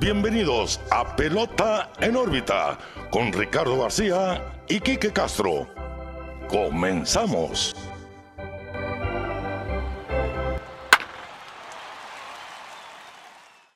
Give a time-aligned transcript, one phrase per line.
[0.00, 2.78] bienvenidos a Pelota en órbita
[3.10, 5.68] con Ricardo García y Quique Castro.
[6.48, 7.76] Comenzamos.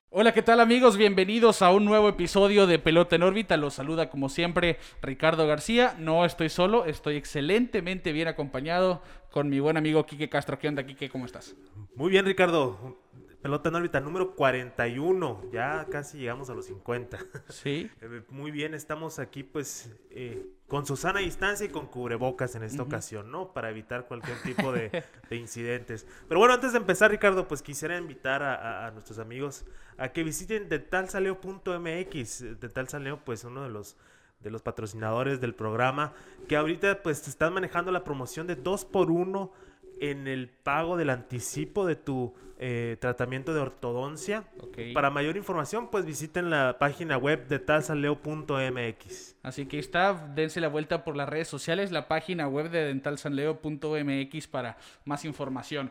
[0.08, 0.96] Hola, ¿qué tal amigos?
[0.96, 3.58] Bienvenidos a un nuevo episodio de Pelota en órbita.
[3.58, 5.94] Los saluda como siempre Ricardo García.
[5.98, 10.58] No estoy solo, estoy excelentemente bien acompañado con mi buen amigo Quique Castro.
[10.58, 11.10] ¿Qué onda, Quique?
[11.10, 11.54] ¿Cómo estás?
[11.94, 13.03] Muy bien, Ricardo.
[13.44, 15.42] Pelota en órbita número 41.
[15.52, 17.18] Ya casi llegamos a los 50.
[17.50, 17.90] Sí.
[18.00, 22.62] Eh, Muy bien, estamos aquí pues eh, con su sana distancia y con cubrebocas en
[22.62, 23.52] esta ocasión, ¿no?
[23.52, 26.06] Para evitar cualquier tipo de, de incidentes.
[26.26, 29.66] Pero bueno, antes de empezar, Ricardo, pues quisiera invitar a, a- a nuestros amigos
[29.98, 32.60] a que visiten detalsaleo.mx.
[32.60, 33.98] Detalsaleo, pues uno de los
[34.40, 36.12] de los patrocinadores del programa,
[36.48, 39.52] que ahorita pues están manejando la promoción de 2 por 1
[40.10, 44.44] en el pago del anticipo de tu eh, tratamiento de ortodoncia.
[44.60, 44.78] Ok.
[44.94, 49.36] Para mayor información, pues visiten la página web de talsaleo.mx.
[49.42, 54.46] Así que está, dense la vuelta por las redes sociales, la página web de dentalsanleo.mx
[54.48, 55.90] para más información.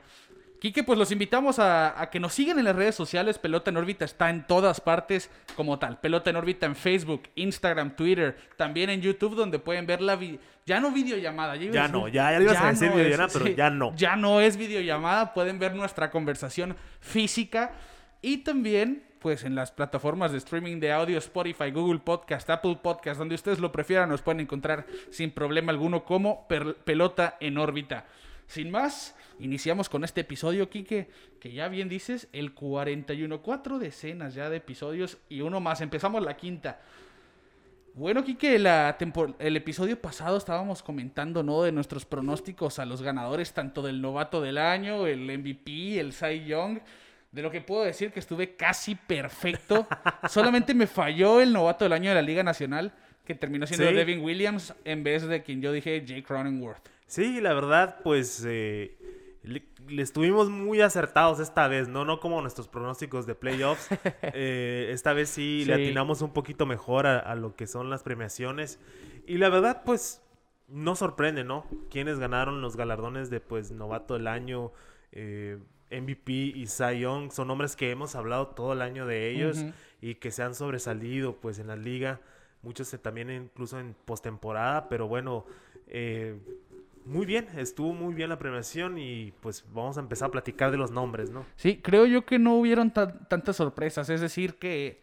[0.64, 3.38] Quique, pues los invitamos a, a que nos sigan en las redes sociales.
[3.38, 6.00] Pelota en órbita está en todas partes como tal.
[6.00, 10.40] Pelota en órbita en Facebook, Instagram, Twitter, también en YouTube donde pueden ver la vi-
[10.66, 11.58] ya no videollamada.
[11.58, 13.94] Ya decir- no, ya- ya ibas a decir no videollamada, es, pero ya no.
[13.98, 17.74] Ya no es videollamada, pueden ver nuestra conversación física
[18.22, 23.20] y también pues en las plataformas de streaming de audio Spotify, Google Podcast, Apple Podcast,
[23.20, 28.06] donde ustedes lo prefieran, nos pueden encontrar sin problema alguno como pelota en órbita.
[28.48, 34.34] Sin más, iniciamos con este episodio, Quique, que ya bien dices, el 41, cuatro decenas
[34.34, 35.82] ya de episodios y uno más.
[35.82, 36.80] Empezamos la quinta.
[37.96, 38.24] Bueno,
[38.60, 41.62] la tempor- el episodio pasado estábamos comentando, ¿no?
[41.62, 46.46] De nuestros pronósticos a los ganadores, tanto del novato del año, el MVP, el Cy
[46.46, 46.80] Young.
[47.32, 49.88] De lo que puedo decir que estuve casi perfecto.
[50.30, 52.94] Solamente me falló el novato del año de la Liga Nacional,
[53.26, 53.94] que terminó siendo Sí.
[53.96, 56.90] Devin Williams, en vez de quien yo dije, Jake Cronenworth.
[57.08, 58.98] Sí, la verdad, pues eh,
[59.44, 62.06] le, le estuvimos muy acertados esta vez, ¿no?
[62.06, 63.90] No como nuestros pronósticos de playoffs.
[64.36, 65.84] Eh, esta vez sí, le Sí.
[65.84, 68.80] atinamos un poquito mejor a, a lo que son las premiaciones.
[69.28, 70.22] Y la verdad, pues,
[70.68, 71.66] no sorprende, ¿no?
[71.92, 74.72] Quienes ganaron los galardones de, pues, novato del año,
[75.12, 75.60] eh,
[75.92, 77.32] MVP y Cy Young.
[77.32, 79.72] Son nombres que hemos hablado todo el año de ellos Ujú.
[80.02, 82.20] y que se han sobresalido, pues, en la liga.
[82.64, 85.46] Muchos también incluso en postemporada, pero bueno,
[85.88, 86.40] eh,
[87.06, 90.78] muy bien, estuvo muy bien la premiación y pues vamos a empezar a platicar de
[90.78, 91.46] los nombres, ¿no?
[91.56, 94.10] Sí, creo yo que no hubieron tan- tantas sorpresas.
[94.10, 95.02] Es decir, que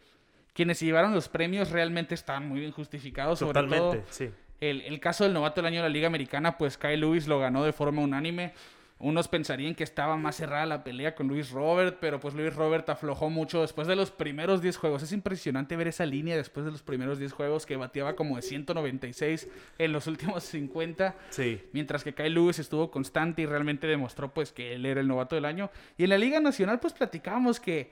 [0.53, 3.39] quienes se llevaron los premios realmente estaban muy bien justificados.
[3.39, 4.29] Sobre todo Totalmente, sí.
[4.59, 7.39] El, el caso del novato del año de la Liga Americana, pues Kyle Lewis lo
[7.39, 8.53] ganó de forma unánime.
[9.01, 12.87] Unos pensarían que estaba más cerrada la pelea con Luis Robert, pero pues Luis Robert
[12.89, 15.03] aflojó mucho después de los primeros 10 juegos.
[15.03, 18.43] Es impresionante ver esa línea después de los primeros 10 juegos que bateaba como de
[18.43, 19.47] 196
[19.77, 21.15] en los últimos 50.
[21.29, 25.07] Sí, Mientras que Kyle Lewis estuvo constante y realmente demostró pues que él era el
[25.07, 25.71] novato del año.
[25.97, 27.91] Y en la Liga Nacional pues platicábamos que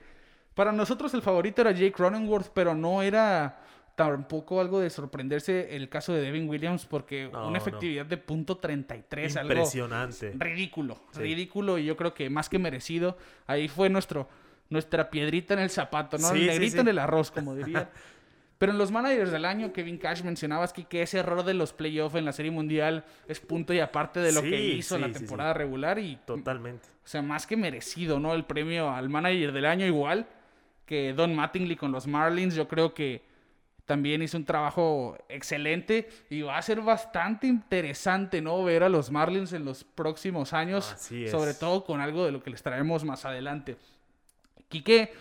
[0.54, 3.60] para nosotros el favorito era Jake Cronenworth, pero no era
[4.04, 7.56] tampoco algo de sorprenderse el caso de Devin Williams porque No, una no.
[7.56, 10.32] efectividad de punto 33, algo impresionante.
[10.38, 11.20] ridículo, Sí.
[11.20, 13.16] ridículo y yo creo que más que merecido.
[13.46, 14.28] Ahí fue nuestro
[14.70, 16.28] nuestra piedrita en el zapato, ¿no?
[16.28, 16.78] Sí, el negrito sí.
[16.80, 17.90] en el arroz, como diría.
[18.58, 21.72] Pero en los managers del año, Kevin Cash mencionabas que, que ese error de los
[21.72, 25.10] playoffs en la Serie Mundial es punto y aparte de lo que hizo en la
[25.12, 26.86] temporada regular y Totalmente.
[27.04, 28.32] o sea, más que merecido, ¿no?
[28.34, 30.26] El premio al manager del año igual
[30.86, 33.22] que Don Mattingly con los Marlins, yo creo que
[33.90, 38.62] también hizo un trabajo excelente y va a ser bastante interesante, ¿no?
[38.62, 41.32] Ver a los Marlins en los próximos años, Así es.
[41.32, 43.76] sobre todo con algo de lo que les traemos más adelante.
[44.68, 45.12] Quique,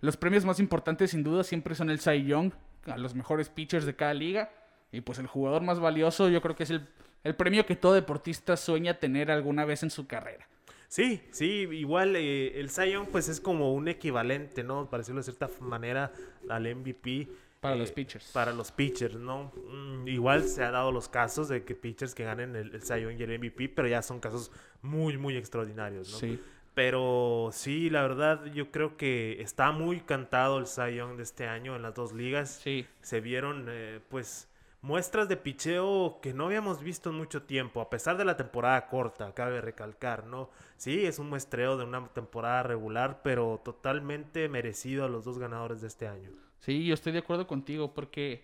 [0.00, 2.50] los premios más importantes sin duda siempre son el Cy Young,
[2.86, 4.50] a los mejores pitchers de cada liga,
[4.90, 6.84] y pues el jugador más valioso yo creo que es el,
[7.22, 10.48] el premio que todo deportista sueña tener alguna vez en su carrera.
[10.88, 14.90] Sí, sí, igual eh, el Cy Young, pues es como un equivalente, ¿no?
[14.90, 16.12] Para decirlo de cierta manera,
[16.48, 17.28] al MVP.
[17.66, 18.30] Para eh, los pitchers.
[18.32, 19.52] Para los pitchers, ¿no?
[19.68, 23.02] Mm, igual se ha dado los casos de que pitchers que ganen el, el Cy
[23.02, 24.52] Young y el MVP, pero ya son casos
[24.82, 26.18] muy, muy extraordinarios, ¿no?
[26.18, 26.40] Sí.
[26.74, 31.48] Pero sí, la verdad, yo creo que está muy cantado el Cy Young de este
[31.48, 32.60] año en las dos ligas.
[32.62, 32.86] Sí.
[33.00, 34.48] Se vieron, eh, pues,
[34.82, 38.86] muestras de picheo que no habíamos visto en mucho tiempo, a pesar de la temporada
[38.86, 40.50] corta, cabe recalcar, ¿no?
[40.76, 45.80] Sí, es un muestreo de una temporada regular, pero totalmente merecido a los dos ganadores
[45.80, 46.30] de este año.
[46.66, 48.42] Sí, yo estoy de acuerdo contigo porque,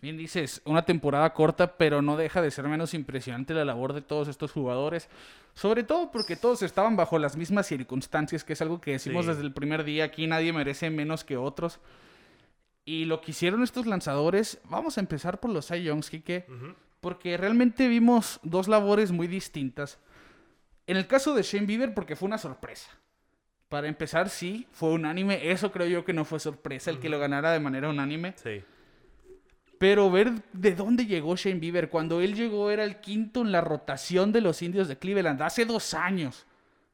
[0.00, 4.02] bien dices, una temporada corta, pero no deja de ser menos impresionante la labor de
[4.02, 5.08] todos estos jugadores.
[5.54, 9.30] Sobre todo porque todos estaban bajo las mismas circunstancias, que es algo que decimos Sí.
[9.30, 10.02] desde el primer día.
[10.04, 11.78] Aquí nadie merece menos que otros.
[12.84, 16.46] Y lo que hicieron estos lanzadores, vamos a empezar por los Cy Youngs, Kike,
[17.00, 20.00] porque realmente vimos dos labores muy distintas.
[20.88, 22.90] En el caso de Shane Bieber, porque fue una sorpresa.
[23.72, 25.50] Para empezar, sí, fue unánime.
[25.50, 28.34] Eso creo yo que no fue sorpresa, el que lo ganara de manera unánime.
[28.36, 28.62] Sí.
[29.78, 31.88] Pero ver de dónde llegó Shane Bieber.
[31.88, 35.40] Cuando él llegó era el quinto en la rotación de los indios de Cleveland.
[35.40, 36.44] Hace dos años.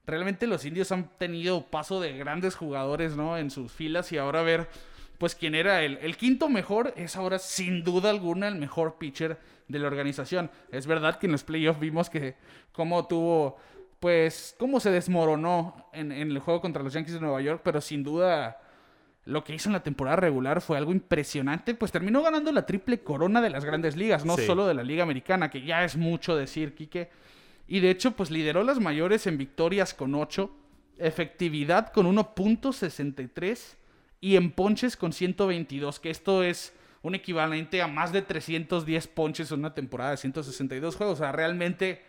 [0.06, 3.36] Realmente los indios han tenido paso de grandes jugadores, ¿no?
[3.36, 4.12] En sus filas.
[4.12, 4.69] Y ahora ver,
[5.19, 9.40] pues, quién era el, el quinto mejor es ahora sin duda alguna el mejor pitcher
[9.66, 10.48] de la organización.
[10.70, 12.36] Es verdad que en los playoffs vimos que
[12.70, 13.56] cómo tuvo
[14.00, 18.02] pues, cómo se desmoronó en, el juego contra los Yankees de Nueva York, pero sin
[18.02, 18.60] duda
[19.24, 23.00] lo que hizo en la temporada regular fue algo impresionante, pues terminó ganando la triple
[23.00, 26.34] corona de las grandes ligas, no solo de la Liga Americana, que ya es mucho
[26.34, 27.10] decir, Quique.
[27.66, 30.50] Y de hecho, pues lideró las mayores en victorias con 8,
[30.96, 33.76] efectividad con 1.63
[34.20, 36.72] y en ponches con 122, que esto es
[37.02, 41.18] un equivalente a más de 310 ponches en una temporada de 162 juegos.
[41.18, 42.02] O sea, realmente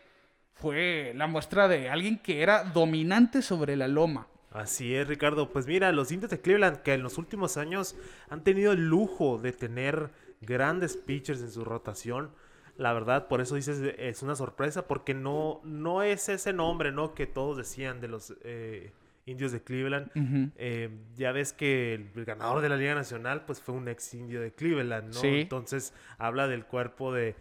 [0.59, 4.27] fue la muestra de alguien que era dominante sobre la loma.
[4.51, 5.49] Así es, Ricardo.
[5.51, 7.95] Pues mira, los indios de Cleveland que en los últimos años
[8.29, 10.09] han tenido el lujo de tener
[10.41, 12.31] grandes pitchers en su rotación.
[12.77, 17.13] La verdad, por eso dices, es una sorpresa, porque no, no es ese nombre, ¿no?
[17.13, 18.93] Que todos decían de los eh,
[19.25, 20.09] indios de Cleveland.
[20.55, 24.41] Eh, ya ves que el, ganador de la Liga Nacional, pues fue un ex indio
[24.41, 25.21] de Cleveland, ¿no?
[25.23, 27.35] Entonces, habla del cuerpo de,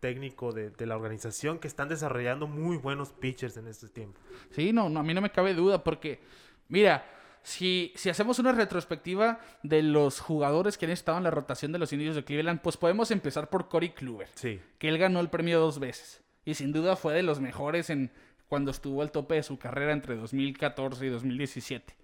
[0.00, 4.20] técnico de, la organización que están desarrollando muy buenos pitchers en este tiempo.
[4.50, 6.20] Sí, no, no, a mí no me cabe duda, porque,
[6.68, 7.04] mira,
[7.42, 11.78] si, si hacemos una retrospectiva de los jugadores que han estado en la rotación de
[11.78, 14.28] los indios de Cleveland, pues podemos empezar por Corey Kluber.
[14.34, 14.60] Sí.
[14.78, 16.22] Que él ganó el premio dos veces.
[16.44, 18.10] Y sin duda fue de los mejores en,
[18.48, 21.97] cuando estuvo al tope de su carrera entre 2014 y 2017.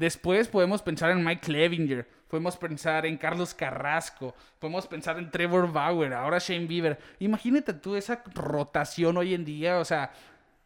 [0.00, 5.70] Después podemos pensar en Mike Levinger, podemos pensar en Carlos Carrasco, podemos pensar en Trevor
[5.70, 6.98] Bauer, ahora Shane Bieber.
[7.18, 10.10] Imagínate tú esa rotación hoy en día, o sea,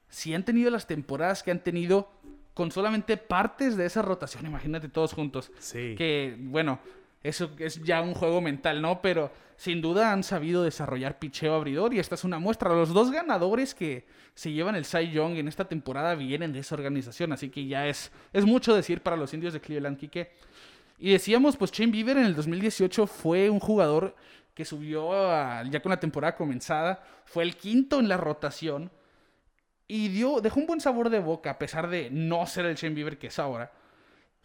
[0.08, 2.12] si han tenido las temporadas que han tenido
[2.54, 5.50] con solamente partes de esa rotación, imagínate todos juntos.
[5.58, 5.96] Sí.
[5.98, 6.78] Que, bueno,
[7.24, 9.00] eso es ya un juego mental, ¿no?
[9.00, 12.68] Pero sin duda han sabido desarrollar picheo abridor y esta es una muestra.
[12.74, 16.74] Los dos ganadores que se llevan el Cy Young en esta temporada vienen de esa
[16.74, 20.32] organización, así que ya es, es mucho decir para los indios de Cleveland, Quique.
[20.98, 24.14] Y decíamos, pues Shane Bieber en el 2018 fue un jugador
[24.52, 25.10] que subió
[25.64, 28.90] ya con la temporada comenzada, fue el quinto en la rotación
[29.88, 32.94] y dio, dejó un buen sabor de boca a pesar de no ser el Shane
[32.94, 33.72] Bieber que es ahora.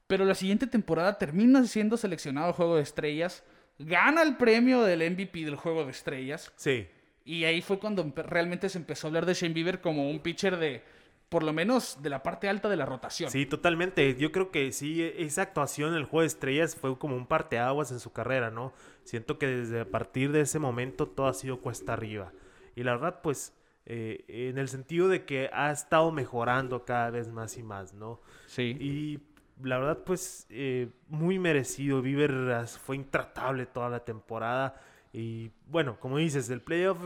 [0.10, 3.44] Pero la siguiente temporada termina siendo seleccionado al Juego de Estrellas,
[3.78, 6.52] gana el premio del MVP del Juego de Estrellas.
[6.56, 6.88] Sí.
[7.26, 10.58] Y ahí fue cuando realmente se empezó a hablar de Shane Bieber como un pitcher
[10.58, 10.82] de,
[11.30, 13.30] por lo menos, de la parte alta de la rotación.
[13.30, 14.16] Sí, totalmente.
[14.16, 17.92] Yo creo que sí, esa actuación en el Juego de Estrellas fue como un parteaguas
[17.92, 18.74] en su carrera, ¿no?
[19.04, 22.34] Siento que desde a partir de ese momento todo ha sido cuesta arriba.
[22.76, 23.54] Y la verdad, pues,
[23.86, 28.22] eh, en el sentido de que ha estado mejorando cada vez más y más, ¿no?
[28.48, 28.76] Sí.
[28.80, 29.20] Y
[29.62, 32.02] la verdad, pues, eh, muy merecido.
[32.02, 34.80] Bieber fue intratable toda la temporada.
[35.12, 36.98] Y bueno, como dices, el playoff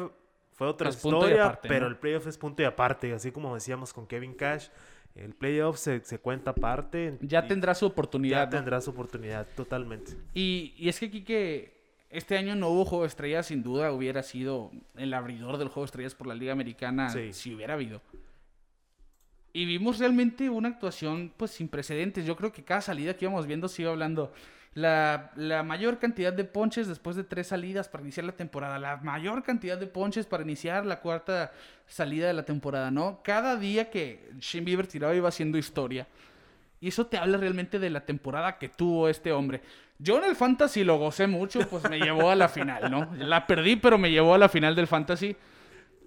[0.51, 3.13] fue otra historia, pero el playoff es punto y aparte.
[3.13, 4.67] Así como decíamos con Kevin Cash,
[5.15, 7.17] el playoff se, cuenta aparte.
[7.21, 8.45] Ya tendrá su oportunidad.
[8.45, 10.13] Ya tendrá su oportunidad, totalmente.
[10.33, 11.73] Y, y es que Kike,
[12.09, 15.81] este año no hubo Juego de Estrellas, sin duda hubiera sido el abridor del Juego
[15.81, 18.01] de Estrellas por la Liga Americana si hubiera habido.
[19.53, 22.25] Y vimos realmente una actuación pues sin precedentes.
[22.25, 24.33] Yo creo que cada salida que íbamos viendo se iba hablando.
[24.73, 28.79] La, la, mayor cantidad de ponches después de tres salidas para iniciar la temporada.
[28.79, 31.51] La mayor cantidad de ponches para iniciar la cuarta
[31.85, 33.21] salida de la temporada, ¿no?
[33.23, 36.07] Cada día que Shane Bieber tiraba iba haciendo historia.
[36.81, 39.61] Y eso te habla realmente de la temporada que tuvo este hombre.
[39.99, 43.07] Yo en el Fantasy lo gocé mucho, pues me llevó a la final, ¿no?
[43.15, 45.35] La perdí, pero me llevó a la final del Fantasy.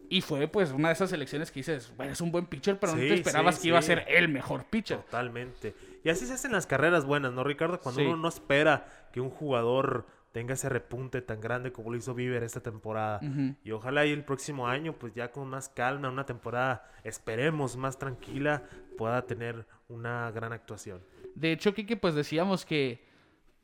[0.09, 2.93] Y fue pues una de esas elecciones que dices, bueno, es un buen pitcher, pero
[2.93, 4.99] no te esperabas que iba a ser el mejor pitcher.
[4.99, 5.75] Totalmente.
[6.05, 7.81] Y así se hacen las carreras buenas, ¿no, Ricardo?
[7.81, 12.15] Cuando uno no espera que un jugador tenga ese repunte tan grande como lo hizo
[12.15, 13.21] Bieber esta temporada.
[13.65, 17.99] Y ojalá y el próximo año, pues ya con más calma, una temporada, esperemos, más
[17.99, 18.63] tranquila,
[18.99, 21.01] pueda tener una gran actuación.
[21.35, 23.07] De hecho, Kike, pues decíamos que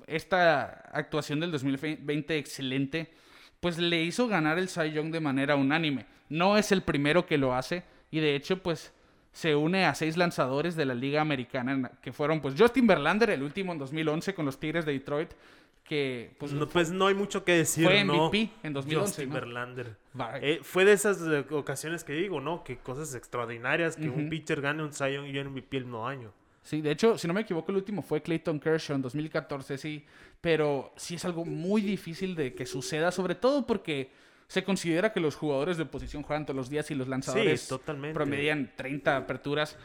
[0.07, 3.13] esta actuación del 2020 excelente
[3.63, 6.05] pues le hizo ganar el Cy Young de manera unánime.
[6.29, 8.93] No es el primero que lo hace y de hecho pues
[9.31, 13.41] se une a seis lanzadores de la Liga Americana que fueron pues Justin Verlander, el
[13.41, 15.31] último en 2011 con los Tigres de Detroit,
[15.85, 19.07] que pues no, pues no hay mucho que decir, fue MVP en 2011.
[19.07, 19.97] Justin Verlander.
[20.41, 21.21] Eh, fue de esas
[21.53, 22.65] ocasiones que digo, ¿no?
[22.65, 26.09] Que cosas extraordinarias, que un pitcher gane un Cy Young y un MVP el mismo
[26.09, 26.33] año.
[26.63, 30.05] Sí, de hecho, si no me equivoco, el último fue Clayton Kershaw en 2014, sí.
[30.43, 34.11] Pero sí es algo muy difícil de que suceda, sobre todo porque
[34.49, 37.73] se considera que los jugadores de posición juegan todos los días y los lanzadores
[38.13, 39.79] promedian 30 aperturas.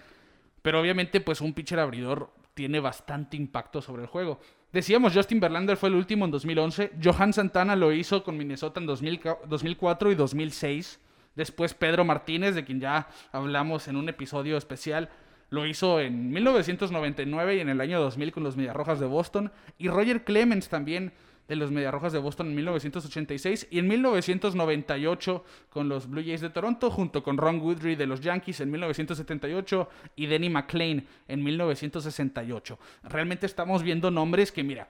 [0.62, 4.42] Pero obviamente, pues un pitcher abridor tiene bastante impacto sobre el juego.
[4.74, 6.92] Decíamos, Justin Verlander fue el último en 2011.
[7.02, 11.00] Johan Santana lo hizo con Minnesota en 2004 y 2006.
[11.36, 15.08] Después Pedro Martínez, de quien ya hablamos en un episodio especial,
[15.50, 19.52] lo hizo en 1999 y en el año 2000 con los Mediarrojas de Boston.
[19.78, 21.14] Y Roger Clemens también
[21.48, 26.50] de los Mediarrojas de Boston en 1986 y en 1998 con los Blue Jays de
[26.50, 32.80] Toronto junto con Ron Woodry de los Yankees en 1978 y Denny McLean en 1968.
[33.04, 34.90] Realmente estamos viendo nombres que, mira,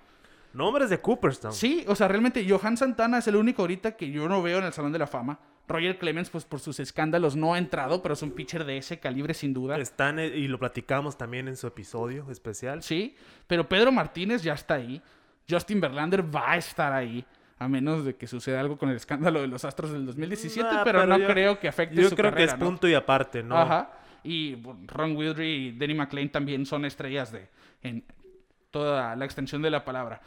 [0.54, 1.54] Nombres de Cooperstown.
[1.54, 4.66] Sí, o sea, realmente Johan Santana es el único ahorita que yo no veo en
[4.66, 5.40] el Salón de la Fama.
[5.68, 9.00] Roger Clemens, pues por sus escándalos no ha entrado, pero es un pitcher de ese
[9.00, 9.78] calibre sin duda.
[9.78, 12.82] Están, eh, y lo platicamos también en su episodio especial.
[12.84, 13.16] Sí,
[13.48, 15.02] pero Pedro Martínez ya está ahí.
[15.50, 17.26] Justin Verlander va a estar ahí.
[17.60, 20.84] A menos de que suceda algo con el escándalo de los Astros del 2017, Nah,
[20.84, 22.66] pero, no yo- creo que afecte Yo su creo que es carrera, ¿no?
[22.70, 23.58] punto y aparte, ¿no?
[23.58, 23.92] Ajá.
[24.24, 27.50] Y Ron Wildry y Denny McLean también son estrellas de
[27.82, 28.04] en
[28.72, 30.22] toda la extensión de la palabra.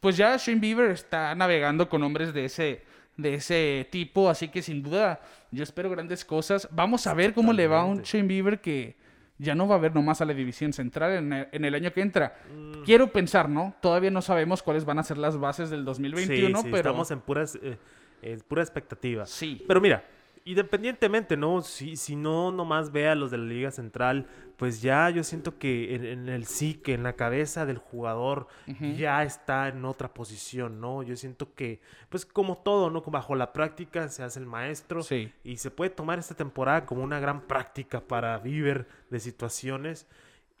[0.00, 2.82] Pues ya Shane Bieber está navegando con hombres de ese
[3.22, 6.68] de ese tipo, así que sin duda yo espero grandes cosas.
[6.70, 8.02] Vamos a ver cómo le va a un.
[8.02, 8.96] Shane Bieber que
[9.38, 11.92] ya no va a ver nomás a la división central en el, en el año
[11.92, 12.36] que entra.
[12.54, 12.82] Mm.
[12.84, 13.74] Quiero pensar, ¿no?
[13.80, 17.10] Todavía no sabemos cuáles van a ser las bases del Sí, 2021, sí, pero estamos
[17.10, 17.78] en puras, eh,
[18.22, 19.24] en pura expectativa.
[19.26, 19.64] sí.
[19.66, 20.04] Pero mira,
[20.44, 21.62] independientemente, ¿no?
[21.62, 25.58] Si, si no nomás ve a los de la Liga Central, pues ya yo siento
[25.58, 28.46] que en, en el psique, en la cabeza del jugador,
[28.96, 31.02] ya está en otra posición, ¿no?
[31.02, 33.00] Yo siento que, pues como todo, ¿no?
[33.02, 35.32] Bajo la práctica se hace el maestro Sí.
[35.44, 40.06] y se puede tomar esta temporada como una gran práctica para vivir de situaciones.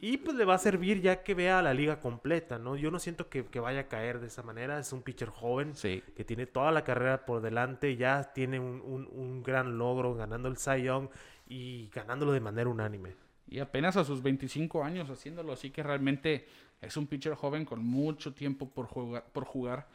[0.02, 2.74] Y pues le va a servir ya que vea la liga completa, ¿no?
[2.76, 4.78] Yo no siento que, que vaya a caer de esa manera.
[4.78, 6.02] Es un pitcher joven Sí.
[6.16, 10.48] que tiene toda la carrera por delante, ya tiene un, un- un gran logro ganando
[10.48, 11.08] el Cy Young
[11.48, 13.14] y ganándolo de manera unánime.
[13.48, 16.46] Y apenas a sus 25 años haciéndolo, así que realmente
[16.80, 19.24] es un pitcher joven con mucho tiempo por jugar.
[19.32, 19.86] Por jugar.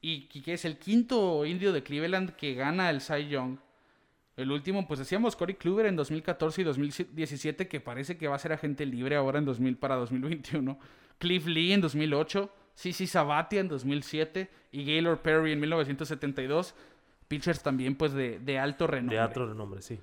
[0.00, 3.58] Y que es el quinto indio de Cleveland que gana el Cy Young.
[4.36, 8.38] El último, pues decíamos Corey Kluber en 2014 y 2017, que parece que va a
[8.38, 10.78] ser agente libre ahora en 2000 para 2021.
[11.18, 16.74] Cliff Lee en 2008, Sisi Sabatia en 2007 y Gaylord Perry en 1972.
[17.28, 19.16] Pitchers también, pues, de, de alto renombre.
[19.16, 19.98] De otro renombre, sí.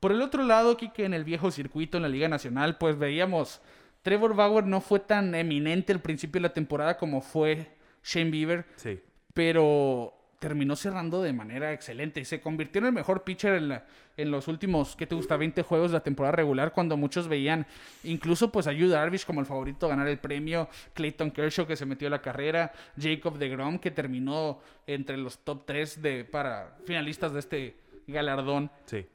[0.00, 3.60] Por el otro lado, Kike, en el viejo circuito, en la Liga Nacional, pues veíamos,
[4.02, 7.68] Trevor Bauer no fue tan eminente al principio de la temporada como fue
[8.04, 9.00] Shane Bieber, Sí.
[9.34, 13.84] pero terminó cerrando de manera excelente y se convirtió en el mejor pitcher en, la-
[14.16, 15.36] en los últimos, ¿qué te gusta?
[15.36, 17.66] 20 juegos de la temporada regular, cuando muchos veían
[18.04, 21.76] incluso pues a Yu Darvish como el favorito a ganar el premio, Clayton Kershaw que
[21.76, 26.76] se metió a la carrera, Jacob DeGrom que terminó entre los top 3 de, para
[26.84, 27.76] finalistas de este
[28.06, 28.70] galardón.
[28.86, 29.06] Sí.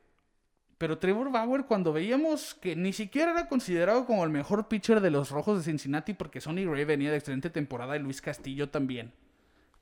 [0.78, 5.12] Pero Trevor Bauer, cuando veíamos que ni siquiera era considerado como el mejor pitcher de
[5.12, 9.14] los Rojos de Cincinnati, porque Sonny Gray venía de excelente temporada y Luis Castillo también,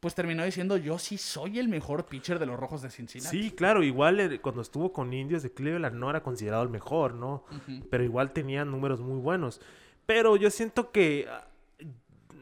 [0.02, 3.44] pues terminó diciendo: Yo sí soy el mejor pitcher de los Rojos de Cincinnati.
[3.44, 7.14] Sí, claro, igual eh, cuando estuvo con Indios de Cleveland no era considerado el mejor,
[7.14, 7.46] ¿no?
[7.90, 9.62] Pero igual tenía números muy buenos.
[10.08, 11.48] Pero yo siento que ah,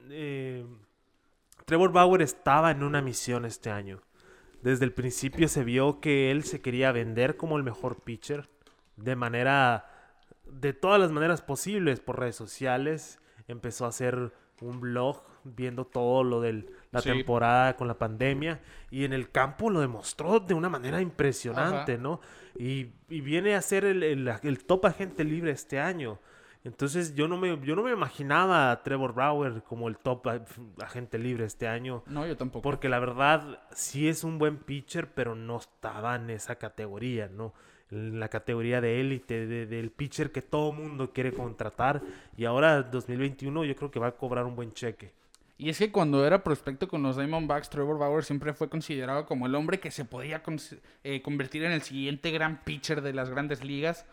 [0.10, 0.66] eh,
[1.66, 4.02] Trevor Bauer estaba en una misión este año.
[4.62, 8.50] Desde el principio se vio que él se quería vender como el mejor pitcher
[8.96, 9.86] de manera,
[10.46, 13.20] de todas las maneras posibles por redes sociales.
[13.50, 17.10] Empezó a hacer un blog viendo todo lo de la Sí.
[17.12, 22.02] temporada con la pandemia y en el campo lo demostró de una manera impresionante, Ajá.
[22.02, 22.20] ¿no?
[22.58, 26.20] Y, y viene a ser el, el- el top agente libre este año.
[26.64, 30.28] Entonces yo no me, yo no me imaginaba a Trevor Bauer como el top
[30.84, 32.04] agente libre este año.
[32.08, 32.64] No, yo tampoco.
[32.64, 37.54] Porque la verdad sí es un buen pitcher, pero no estaba en esa categoría, ¿no?
[37.92, 42.02] En la categoría de élite, de- del pitcher que todo mundo quiere contratar.
[42.36, 45.14] Y ahora 2021 yo creo que va a cobrar un buen cheque.
[45.62, 49.46] Y es que cuando era prospecto con los Diamondbacks, Trevor Bauer siempre fue considerado como
[49.46, 50.42] el hombre que se podía
[51.04, 54.06] eh, convertir en el siguiente gran pitcher de las grandes ligas.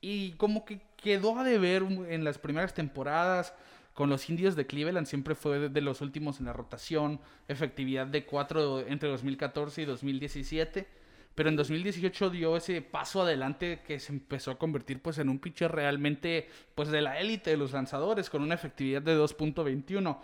[0.00, 3.52] Y como que quedó a deber en las primeras temporadas.
[3.94, 7.18] Con los indios de Cleveland siempre fue de- de los últimos en la rotación.
[7.48, 10.86] Efectividad de 4 entre 2014 y 2017.
[11.34, 15.38] Pero en 2018 dio ese paso adelante que se empezó a convertir pues en un
[15.40, 20.18] pitcher realmente pues de la élite de los lanzadores con una efectividad de 2.21.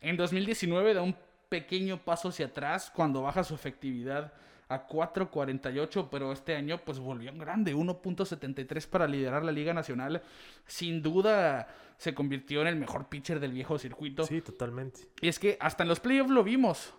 [0.00, 1.16] En 2019 da un
[1.48, 4.32] pequeño paso hacia atrás cuando baja su efectividad
[4.68, 10.22] a 4.48, pero este año pues volvió en grande, 1.73 para liderar la Liga Nacional.
[10.66, 14.24] Sin duda se convirtió en el mejor pitcher del viejo circuito.
[14.24, 15.08] Sí, totalmente.
[15.20, 16.94] Y es que hasta en los playoffs lo vimos.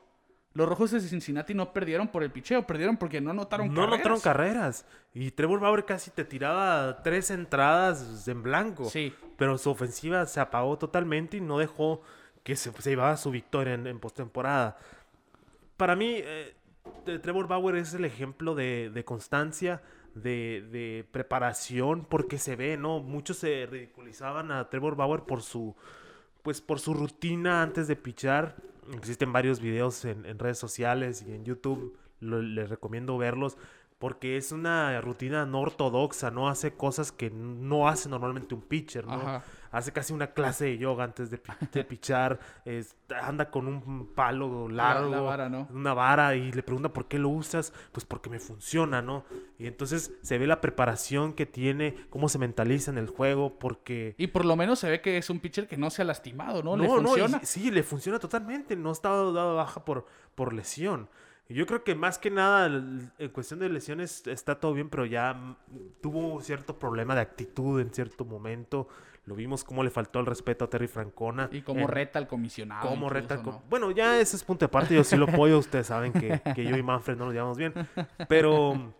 [0.54, 3.94] Los rojos de Cincinnati no perdieron por el picheo, perdieron porque no anotaron No carreras.
[3.94, 4.86] anotaron carreras.
[5.14, 8.86] Y Trevor Bauer casi te tiraba tres entradas en blanco.
[8.86, 9.14] Sí.
[9.38, 12.02] Pero su ofensiva se apagó totalmente y no dejó
[12.48, 14.78] que se, se llevara su victoria en, en postemporada.
[15.76, 16.56] Para mí, eh,
[17.22, 19.82] Trevor Bauer es el ejemplo de, de constancia,
[20.16, 23.02] de, de preparación, porque se ve, ¿no?
[23.02, 25.76] Muchos se ridiculizaban a Trevor Bauer por su,
[26.42, 28.56] pues, por su rutina antes de pichar.
[28.94, 33.58] Existen varios videos en, redes sociales y en YouTube, les recomiendo verlos.
[34.00, 39.06] Porque es una rutina no ortodoxa, no hace cosas que no hace normalmente un pitcher,
[39.06, 39.16] ¿no?
[39.16, 39.44] Ajá.
[39.72, 41.40] Hace casi una clase de yoga antes de,
[41.72, 45.68] de pichar, es- anda con un palo largo, la vara, ¿no?
[45.72, 49.24] una vara y le pregunta por qué lo usas, pues porque me funciona, ¿no?
[49.58, 54.14] Y entonces se ve la preparación que tiene, cómo se mentaliza en el juego, porque...
[54.18, 56.64] Y por lo menos se ve que es un pitcher que no se ha lastimado,
[56.64, 56.76] ¿no?
[56.78, 57.40] Le No, no, y funciona.
[57.44, 60.06] sí, le funciona totalmente, no está dado baja por,
[60.36, 61.10] por lesión.
[61.50, 65.56] Yo creo que más que nada, en cuestión de lesiones, está todo bien, pero ya
[66.02, 68.90] tuvo cierto problema de actitud en cierto momento.
[69.28, 71.50] Lo vimos cómo le faltó el respeto a Terry Francona.
[71.52, 72.90] Y como en- reta al comisionado.
[72.90, 73.40] cómo reta.
[73.70, 74.96] Bueno, ya ese es punto de parte.
[74.96, 75.60] Yo sí lo apoyo.
[75.60, 77.74] Ustedes saben que, que yo y Manfred no nos llevamos bien.
[78.30, 78.94] Pero,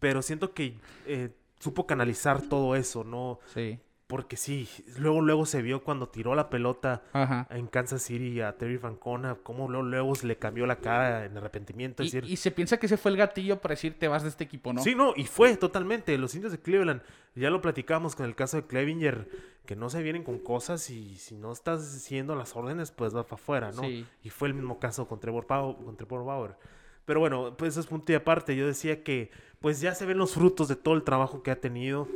[0.00, 0.76] pero siento que
[1.06, 3.38] eh, supo canalizar todo eso, ¿no?
[3.54, 3.78] Sí.
[4.12, 7.46] Porque sí, luego, luego se vio cuando tiró la pelota Ajá.
[7.48, 11.34] en Kansas City a Terry Francona, cómo luego, luego se le cambió la cara en
[11.38, 12.02] arrepentimiento.
[12.02, 14.28] Y, decir, y se piensa que ese fue el gatillo para decir te vas de
[14.28, 14.82] este equipo, ¿no?
[14.82, 16.18] Sí, no, y fue totalmente.
[16.18, 17.00] Los indios de Cleveland,
[17.34, 19.26] ya lo platicamos con el caso de Clevinger,
[19.64, 23.24] que no se vienen con cosas y si no estás siguiendo las órdenes, pues vas
[23.24, 23.80] para afuera, ¿no?
[23.82, 24.04] Sí.
[24.22, 26.56] Y fue el mismo caso con Trevor, Pau- con Trevor Bauer.
[27.06, 28.54] Pero bueno, pues eso es punto y aparte.
[28.54, 31.60] Yo decía que pues ya se ven los frutos de todo el trabajo que ha
[31.60, 32.06] tenido,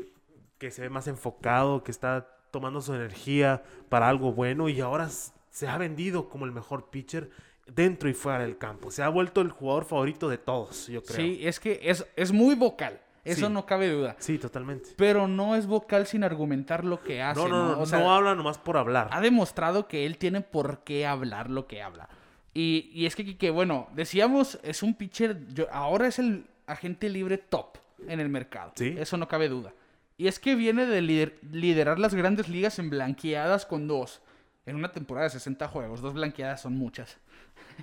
[0.58, 5.08] que se ve más enfocado, que está tomando su energía para algo bueno y ahora
[5.50, 7.30] se ha vendido como el mejor pitcher
[7.66, 8.90] dentro y fuera del campo.
[8.90, 11.16] Se ha vuelto el jugador favorito de todos, yo creo.
[11.16, 13.00] Sí, es que es, es muy vocal.
[13.24, 13.52] Eso Sí.
[13.52, 14.14] no cabe duda.
[14.20, 14.90] Sí, totalmente.
[14.96, 17.40] Pero no es vocal sin argumentar lo que hace.
[17.40, 19.08] No, no, no, O no, habla nomás por hablar.
[19.10, 22.08] ha demostrado que él tiene por qué hablar lo que habla.
[22.54, 27.08] Y, y es que, que, bueno, decíamos, es un pitcher, yo- ahora es el agente
[27.08, 28.72] libre top en el mercado.
[28.76, 28.94] Sí.
[28.96, 29.72] Eso no cabe duda.
[30.16, 34.22] Y es que viene de lider- liderar las grandes ligas en blanqueadas con dos.
[34.64, 37.18] En una temporada de 60 juegos, dos blanqueadas son muchas.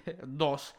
[0.26, 0.76] dos.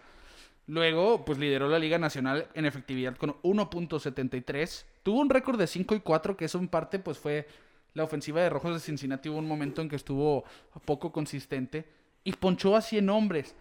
[0.67, 4.85] Luego, pues lideró la Liga Nacional en efectividad con 1.73.
[5.03, 7.47] Tuvo un récord de 5 y 4, que eso en parte pues fue
[7.93, 9.29] la ofensiva de Rojos de Cincinnati.
[9.29, 10.45] Hubo un momento en que estuvo
[10.85, 11.87] poco consistente
[12.25, 13.55] y ponchó a 100 hombres.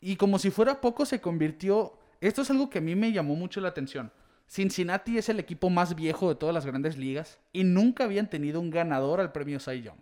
[0.00, 1.98] Y como si fuera poco se convirtió...
[2.20, 4.10] Esto es algo que a mí me llamó mucho la atención.
[4.46, 8.60] Cincinnati es el equipo más viejo de todas las grandes ligas y nunca habían tenido
[8.60, 9.98] un ganador al premio Cy Young.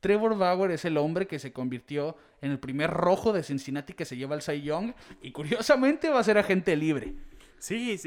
[0.00, 4.04] Trevor Bauer es el hombre que se convirtió en el primer rojo de Cincinnati que
[4.04, 7.14] se lleva el Cy Young y curiosamente va a ser agente libre.
[7.58, 7.98] Sí,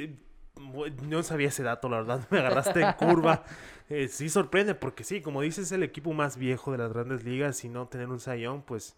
[1.08, 2.28] no sabía ese dato, la verdad.
[2.32, 3.44] Me agarraste en curva.
[3.90, 7.24] Eh, sí sorprende, porque sí, como dices, es el equipo más viejo de las grandes
[7.24, 8.96] ligas y no tener un sayón, pues.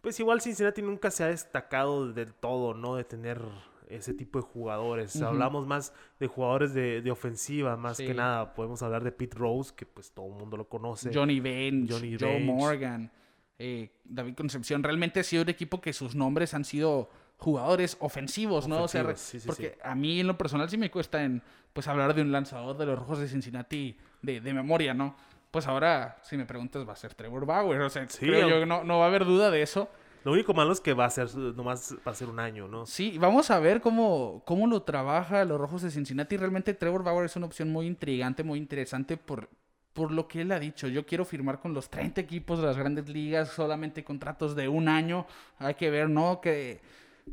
[0.00, 2.94] Pues igual Cincinnati nunca se ha destacado del todo, ¿no?
[2.94, 3.42] De tener
[3.88, 5.20] ese tipo de jugadores.
[5.22, 8.06] Hablamos más de jugadores de, de ofensiva, más Sí.
[8.06, 8.54] que nada.
[8.54, 11.10] Podemos hablar de Pete Rose, que pues todo el mundo lo conoce.
[11.12, 12.44] Johnny Bench, Johnny Joe Bench.
[12.46, 13.10] Morgan,
[13.58, 14.82] eh, David Concepción.
[14.82, 18.82] Realmente ha sido un equipo que sus nombres han sido jugadores ofensivos, ¿no?
[18.84, 19.80] O sea, Ofensivos, sí, sí, porque sí.
[19.84, 22.86] a mí en lo personal sí me cuesta en, pues hablar de un lanzador de
[22.86, 25.16] los Rojos de Cincinnati de, de memoria, ¿no?
[25.50, 27.80] Pues ahora, si me preguntas, va a ser Trevor Bauer.
[27.82, 29.88] O sea, creo yo no, no va a haber duda de eso.
[30.26, 32.84] Lo único malo es que va a ser nomás va a ser un año, ¿no?
[32.84, 36.36] Sí, vamos a ver cómo, cómo lo trabaja los Rojos de Cincinnati.
[36.36, 39.48] Realmente Trevor Bauer es una opción muy intrigante, muy interesante por,
[39.92, 40.88] por lo que él ha dicho.
[40.88, 44.88] Yo quiero firmar con los 30 equipos de las grandes ligas, solamente contratos de un
[44.88, 45.28] año.
[45.60, 46.40] Hay que ver, ¿no?
[46.40, 46.80] Que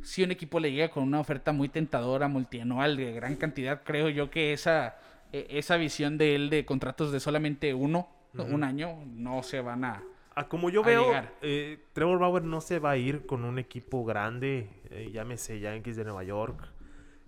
[0.04, 4.10] si un equipo le llega con una oferta muy tentadora, multianual, de gran cantidad, creo
[4.10, 4.98] yo que esa,
[5.32, 9.84] e- esa visión de él de contratos de solamente uno, un año, no se van
[9.84, 10.04] a...
[10.36, 13.60] A como yo a veo, eh, Trevor Bauer no se va a ir con un
[13.60, 16.70] equipo grande, eh, llámese Yankees de Nueva York,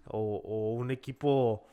[0.08, 1.68] o, o un equipo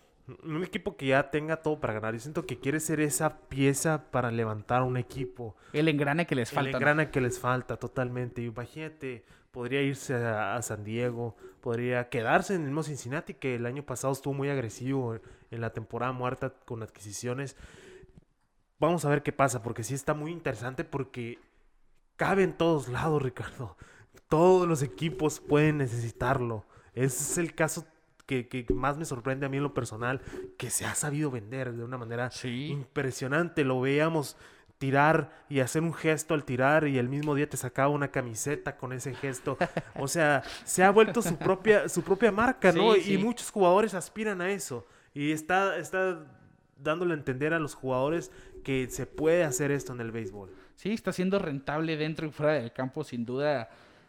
[0.45, 2.15] un equipo que ya tenga todo para ganar.
[2.15, 5.57] Yo siento que quiere ser esa pieza para levantar un equipo.
[5.73, 6.71] El engrane que les El falta.
[6.71, 6.77] ¿no?
[6.79, 8.43] engrana que les falta totalmente.
[8.43, 13.67] Imagínate, podría irse a, a San Diego, podría quedarse en el mismo Cincinnati, que el
[13.67, 15.19] año pasado estuvo muy agresivo
[15.51, 17.57] en la temporada muerta con adquisiciones.
[18.83, 21.39] Vamos a ver qué pasa, porque sí está muy interesante, porque
[22.17, 23.77] cabe en todos lados, Ricardo.
[24.29, 26.65] Todos los equipos pueden necesitarlo.
[26.93, 27.87] Ese es el caso
[28.27, 30.21] que, que más me sorprende a mí en lo personal,
[30.59, 32.67] que se ha sabido vender de una manera Sí.
[32.73, 33.63] impresionante.
[33.63, 34.37] Lo veíamos
[34.79, 38.77] tirar y hacer un gesto al tirar y el mismo día te sacaba una camiseta
[38.77, 39.57] con ese gesto.
[39.95, 42.95] O sea, se ha vuelto su propia, su propia marca, ¿no?
[42.95, 44.85] Sí, Y muchos jugadores aspiran a eso.
[45.15, 46.27] Y está, está
[46.77, 50.51] dándole a entender a los jugadores que se puede hacer esto en el béisbol.
[50.77, 53.69] Sí, está siendo rentable dentro y fuera del campo, sin duda.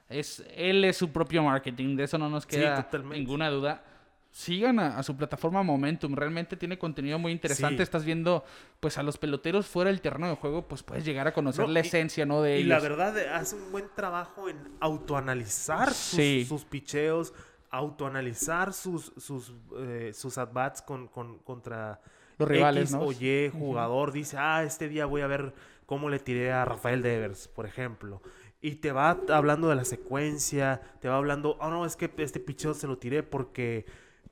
[0.09, 3.83] Es, él es su propio marketing, de eso no nos queda ninguna duda.
[4.31, 7.77] Sigan a, a su plataforma Momentum, realmente tiene contenido muy interesante.
[7.77, 7.83] Sí.
[7.83, 8.43] Estás viendo
[8.79, 11.71] pues a los peloteros fuera del terreno de juego, pues puedes llegar a conocer No,
[11.71, 12.41] la y- esencia, ¿no?
[12.41, 12.69] De Y ellos.
[12.69, 16.45] la verdad hace un buen trabajo en autoanalizar sus, Sí.
[16.49, 17.31] sus picheos,
[17.69, 22.01] autoanalizar sus, sus, eh, sus at-bats con, con- contra
[22.43, 23.01] Los rivales, X ¿no?
[23.01, 24.11] o Y jugador.
[24.11, 25.53] Dice, ah, este día voy a ver
[25.85, 28.21] cómo le tiré a Rafael Devers, por ejemplo.
[28.61, 32.39] Y te va hablando de la secuencia, te va hablando, oh no, es que este
[32.39, 33.85] picheo se lo tiré porque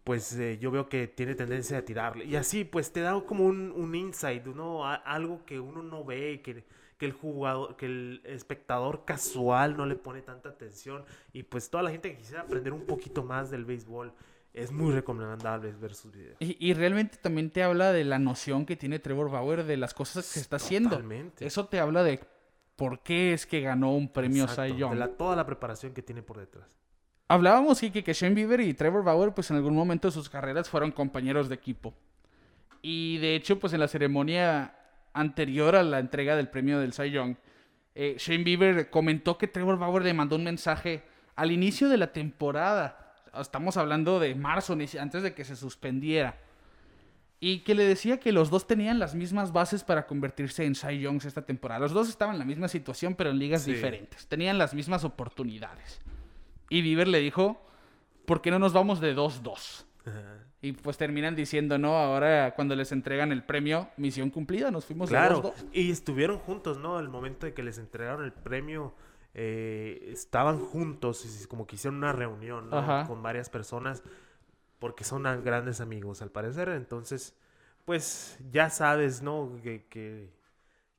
[0.05, 2.25] pues eh, yo veo que tiene tendencia a tirarle.
[2.25, 4.85] Y así, pues te da como un, un insight, ¿no?
[4.87, 6.63] A- algo que uno no ve, que,
[6.97, 11.03] que el jugador, que el espectador casual no le pone tanta atención.
[11.33, 14.11] Y pues toda la gente que quisiera aprender un poquito más del béisbol,
[14.53, 16.35] es muy recomendable ver sus videos.
[16.39, 19.93] Y, y realmente también te habla de la noción que tiene Trevor Bauer de las
[19.93, 20.89] cosas que está haciendo.
[20.89, 21.45] Totalmente.
[21.45, 22.19] Eso te habla de
[22.75, 24.91] por qué es que ganó un premio Exacto, Cy Young.
[24.93, 26.65] de la- toda la preparación que tiene por detrás.
[27.27, 30.69] Hablábamos Kike, que Shane Bieber y Trevor Bauer, pues en algún momento de sus carreras
[30.69, 31.93] fueron compañeros de equipo.
[32.81, 34.75] Y de hecho, pues en la ceremonia
[35.13, 37.35] anterior a la entrega del premio del Cy Young,
[37.95, 41.03] eh, Shane Bieber comentó que Trevor Bauer le mandó un mensaje
[41.35, 43.00] al inicio de la temporada.
[43.39, 46.37] Estamos hablando de marzo, antes de que se suspendiera.
[47.39, 50.99] Y que le decía que los dos tenían las mismas bases para convertirse en Cy
[50.99, 51.79] Youngs esta temporada.
[51.79, 53.71] Los dos estaban en la misma situación, pero en ligas Sí.
[53.73, 54.27] diferentes.
[54.27, 56.01] Tenían las mismas oportunidades.
[56.69, 57.59] Y Bieber le dijo,
[58.25, 59.85] ¿por qué no nos vamos de 2-2?
[60.61, 65.09] Y pues terminan diciendo, no, ahora cuando les entregan el premio, misión cumplida, nos fuimos
[65.09, 65.65] Claro, de 2-2.
[65.73, 66.99] y estuvieron juntos, ¿no?
[66.99, 68.93] El momento de que les entregaron el premio,
[69.33, 72.69] eh, estaban juntos, y como que hicieron una reunión.
[73.07, 74.03] Con varias personas,
[74.79, 76.69] porque son grandes amigos, al parecer.
[76.69, 77.35] Entonces,
[77.85, 79.59] pues ya sabes, ¿no?
[79.63, 80.29] Que, que,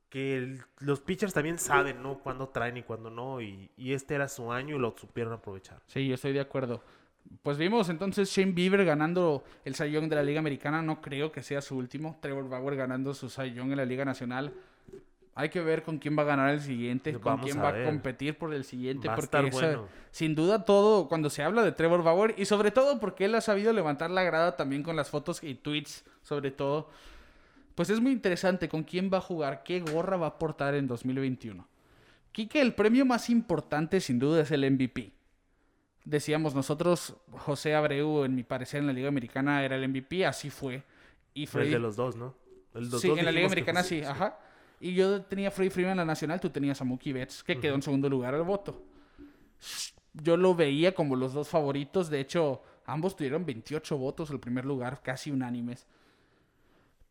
[0.09, 2.19] que el- los pitchers también saben, ¿no?
[2.19, 5.81] Cuándo traen y cuándo no, y, y este era su año y lo supieron aprovechar.
[5.87, 6.83] Sí, yo estoy de acuerdo.
[7.41, 10.81] Pues vimos entonces Shane Bieber ganando el Cy de la Liga Americana.
[10.81, 12.17] No creo que sea su último.
[12.21, 14.53] Trevor Bauer ganando su Cy en la Liga Nacional.
[15.35, 17.71] Hay que ver con quién va a ganar el siguiente, con Vamos quién a va
[17.71, 17.83] ver.
[17.87, 19.07] a competir por el siguiente.
[19.07, 19.87] Va a porque estar esa- bueno.
[20.11, 23.41] sin duda todo, cuando se habla de Trevor Bauer, y sobre todo porque él ha
[23.41, 26.89] sabido levantar la grada también con las fotos y tweets, sobre todo,
[27.73, 30.85] pues es muy interesante con quién va a jugar, qué gorra va a portar en
[30.87, 31.67] 2021.
[32.31, 35.13] Quique, el premio más importante sin duda es el MVP.
[36.05, 40.49] Decíamos nosotros, José Abreu, en mi parecer, en la Liga Americana era el MVP, así
[40.49, 40.83] fue.
[41.33, 42.35] Y Fue el Freddy- de los dos, ¿no?
[42.75, 44.37] El- los sí, dos en la Liga Americana sí, ajá.
[44.79, 47.75] Y yo tenía Freddy Freeman en la Nacional, tú tenías a Mookie Betts, que quedó
[47.75, 48.83] en segundo lugar al voto.
[50.13, 54.65] Yo lo veía como los dos favoritos, de hecho, ambos tuvieron 28 votos el primer
[54.65, 55.87] lugar, casi unánimes.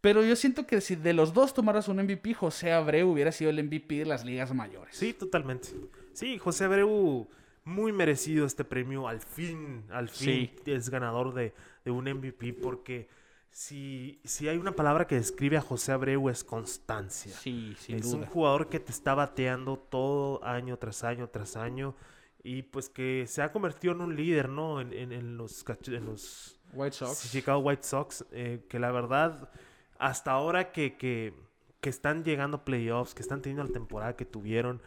[0.01, 3.51] Pero yo siento que si de los dos tomaras un MVP, José Abreu hubiera sido
[3.51, 4.97] el MVP de las ligas mayores.
[4.97, 5.69] Sí, totalmente.
[6.13, 7.29] Sí, José Abreu,
[7.65, 9.07] muy merecido este premio.
[9.07, 10.71] Al fin, al fin Sí.
[10.73, 13.09] es ganador de, de un MVP porque
[13.53, 17.33] si, si hay una palabra que describe a José Abreu es constancia.
[17.33, 21.95] Sí, sin es un jugador que te está bateando todo año tras año tras año
[22.43, 24.81] y pues que se ha convertido en un líder, ¿no?
[24.81, 27.31] En, en- en los, en los White Sox.
[27.31, 29.51] Chicago White Sox, eh, que la verdad,
[29.99, 31.35] hasta ahora que, que,
[31.81, 34.81] que están llegando playoffs, que están teniendo la temporada que tuvieron,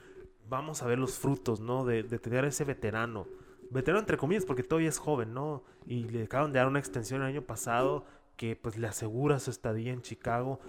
[0.49, 1.86] vamos a ver los frutos, ¿no?
[1.86, 3.28] De, de tener a ese veterano.
[3.69, 5.63] Veterano entre comillas, porque todavía es joven, ¿no?
[5.86, 9.52] Y le acaban de dar una extensión el año pasado que pues le asegura su
[9.52, 10.60] estadía en Chicago.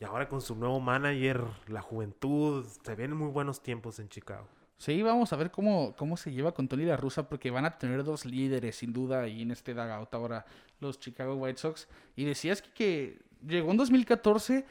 [0.00, 4.48] Y ahora con su nuevo manager, la juventud, se vienen muy buenos tiempos en Chicago.
[4.76, 7.78] Sí, vamos a ver cómo, cómo se lleva con Tony La Russa, porque van a
[7.78, 10.44] tener dos líderes, sin duda, ahí en este dugout ahora,
[10.80, 11.86] los Chicago White Sox.
[12.16, 14.66] Y decías que, que llegó en 2014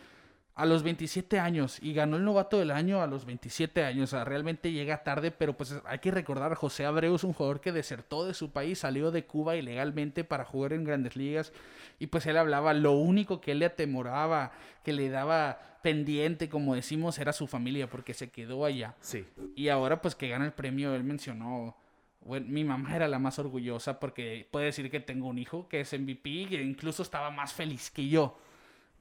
[0.62, 4.13] a los 27 años y ganó el novato del año a los 27 años.
[4.13, 7.62] O sea, realmente llega tarde, pero pues hay que recordar, José Abreu es un jugador
[7.62, 11.52] que desertó de su país, salió de Cuba ilegalmente para jugar en grandes ligas.
[11.97, 14.52] Y pues él hablaba, lo único que él le atemoraba,
[14.84, 18.93] que le daba pendiente, como decimos, era su familia, porque se quedó allá.
[19.00, 19.26] Sí.
[19.56, 21.76] Y ahora pues que gana el premio, él mencionó,
[22.19, 25.80] bueno, mi mamá era la más orgullosa porque puede decir que tengo un hijo que
[25.82, 28.38] es MVP, que incluso estaba más feliz que yo.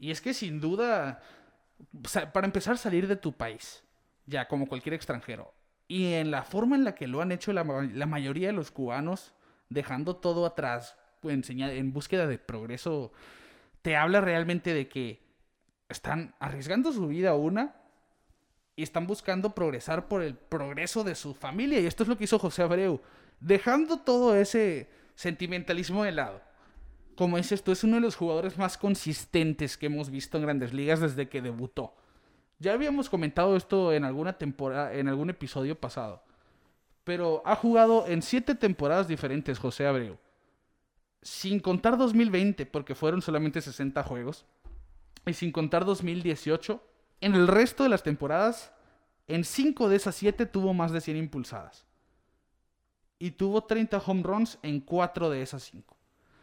[0.01, 1.23] Y es que sin duda,
[2.33, 3.83] para empezar salir de tu país,
[4.27, 5.55] ya como cualquier extranjero,
[5.89, 8.53] y en la forma en la que lo han hecho la, ma- la mayoría de
[8.53, 9.35] los cubanos,
[9.69, 13.13] dejando todo atrás, en, señal- en búsqueda de progreso,
[13.83, 15.23] te habla realmente de que
[15.89, 17.75] están arriesgando su vida una
[18.77, 21.81] y están buscando progresar por el progreso de su familia.
[21.81, 23.01] Y esto es lo que hizo José Abreu,
[23.41, 26.41] dejando todo ese sentimentalismo de lado.
[27.21, 30.73] Como dices tú, es uno de los jugadores más consistentes que hemos visto en grandes
[30.73, 31.95] ligas desde que debutó.
[32.59, 36.23] Ya habíamos comentado esto en alguna temporada, en algún episodio pasado.
[37.05, 40.17] Pero ha jugado en siete temporadas diferentes José Abreu.
[41.21, 44.47] Sin contar 2020, porque fueron solamente 60 juegos.
[45.27, 46.83] Y sin contar 2018,
[47.21, 48.73] en el resto de las temporadas,
[49.29, 51.85] en 5 de esas 7 tuvo más de 100 impulsadas.
[53.19, 56.00] Y tuvo 30 home runs en 4 de esas 5.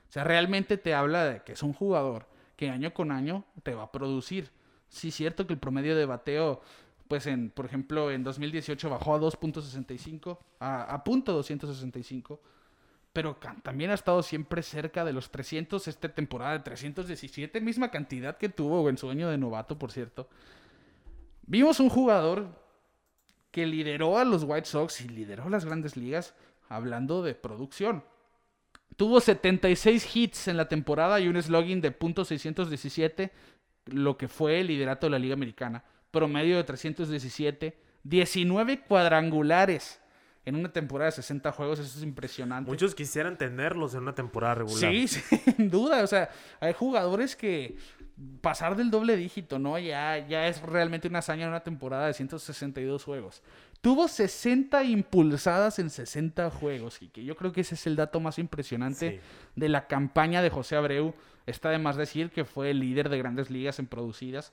[0.08, 3.76] O sea, realmente te habla de que es un jugador que año con año te
[3.76, 4.52] va a producir.
[4.90, 6.62] Sí, es cierto que el promedio de bateo,
[7.08, 12.40] pues en, por ejemplo, en 2018 bajó a 2.65, a, a punto 265
[13.18, 18.38] pero también ha estado siempre cerca de los 300 esta temporada de 317, misma cantidad
[18.38, 20.30] que tuvo en su año de novato, por cierto.
[21.48, 22.46] Vimos un jugador
[23.50, 26.36] que lideró a los White Sox y lideró las grandes ligas
[26.70, 28.04] hablando de producción.
[28.98, 33.32] Tuvo 76 hits en la temporada y un slugging de .617,
[33.86, 35.86] lo que fue el liderato de la Liga Americana.
[36.12, 40.02] Promedio de 317, 19 cuadrangulares
[40.48, 42.72] en una temporada de 60 juegos, eso es impresionante.
[42.72, 44.80] Muchos quisieran tenerlos en una temporada regular.
[44.94, 46.02] Sí, sin duda.
[46.04, 46.30] O sea,
[46.62, 47.76] hay jugadores que
[48.40, 49.78] pasar del doble dígito, ¿no?
[49.78, 53.44] Ya, ya es realmente una hazaña en una temporada de 162 juegos.
[53.82, 58.20] Tuvo 60 impulsadas en 60 juegos, y que yo creo que ese es el dato
[58.20, 59.20] más impresionante Sí.
[59.56, 61.14] de la campaña de José Abreu.
[61.46, 64.52] Está de más decir que fue el líder de grandes ligas en producidas.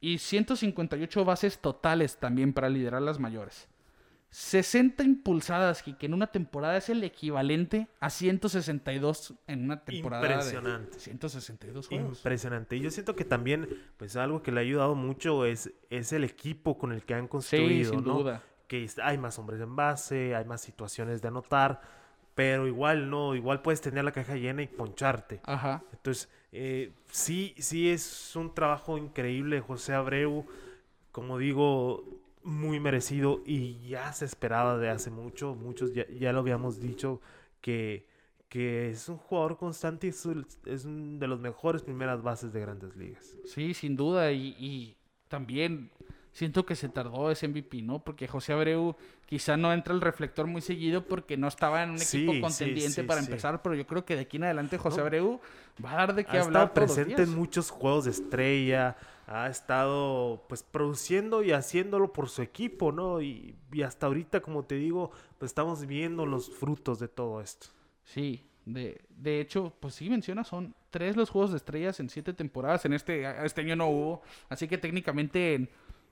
[0.00, 3.66] Y 158 bases totales también para liderar las mayores.
[4.30, 10.94] 60 impulsadas, que en una temporada es el equivalente a 162 en una temporada Impresionante.
[10.94, 12.18] de 162 juegos.
[12.18, 12.76] Impresionante.
[12.76, 16.24] Y yo siento que también, pues algo que le ha ayudado mucho es, es el
[16.24, 18.14] equipo con el que han construido, sin ¿no?
[18.14, 18.42] duda.
[18.68, 21.80] Que hay más hombres en base, hay más situaciones de anotar,
[22.34, 25.40] pero igual no, igual puedes tener la caja llena y poncharte.
[25.44, 25.82] Ajá.
[25.92, 30.46] Entonces, eh, sí, sí es un trabajo increíble, José Abreu,
[31.12, 32.04] como digo,
[32.46, 37.20] muy merecido y ya se esperaba de hace mucho, muchos ya, ya lo habíamos dicho,
[37.60, 38.06] que,
[38.48, 40.26] que es un jugador constante y es,
[40.64, 43.36] es un de los mejores primeras bases de grandes ligas.
[43.44, 44.30] Sí, sin duda.
[44.30, 44.96] Y, y
[45.28, 45.90] también
[46.36, 48.04] siento que se tardó ese MVP, ¿no?
[48.04, 48.94] Porque José Abreu
[49.24, 53.02] quizá no entra el reflector muy seguido porque no estaba en un Sí, equipo contendiente
[53.02, 55.00] sí, para empezar, pero yo creo que de aquí en adelante José.
[55.00, 55.40] Abreu
[55.82, 57.22] va a dar de qué Ha hablar estado todos los presente días.
[57.22, 58.96] en muchos juegos de estrella,
[59.26, 63.22] ha estado pues produciendo y haciéndolo por su equipo, ¿no?
[63.22, 67.68] Y, y hasta ahorita, como te digo, pues estamos viendo los frutos de todo esto.
[68.04, 72.32] Sí, de, de hecho, pues sí menciona, son tres los juegos de estrellas en siete
[72.34, 72.84] temporadas.
[72.84, 74.22] En este, este año no hubo.
[74.48, 75.70] Así que técnicamente en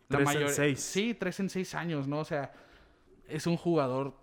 [0.08, 0.80] la Tres en seis.
[0.80, 2.20] Sí, tres en seis años, ¿no?
[2.20, 2.52] O sea,
[3.28, 4.14] es un jugador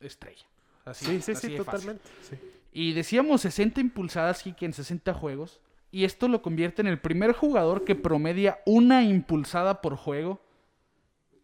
[0.00, 0.46] estrella.
[0.84, 2.02] Así, Sí, sí, así sí, totalmente.
[2.28, 2.36] sí.
[2.72, 5.60] Y decíamos 60 impulsadas, Kike, en 60 juegos.
[5.90, 10.40] Y esto lo convierte en el primer jugador que promedia una impulsada por juego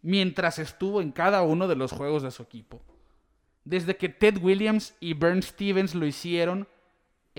[0.00, 2.80] mientras estuvo en cada uno de los juegos de su equipo.
[3.64, 6.66] Desde que Ted Williams y Bern Stevens lo hicieron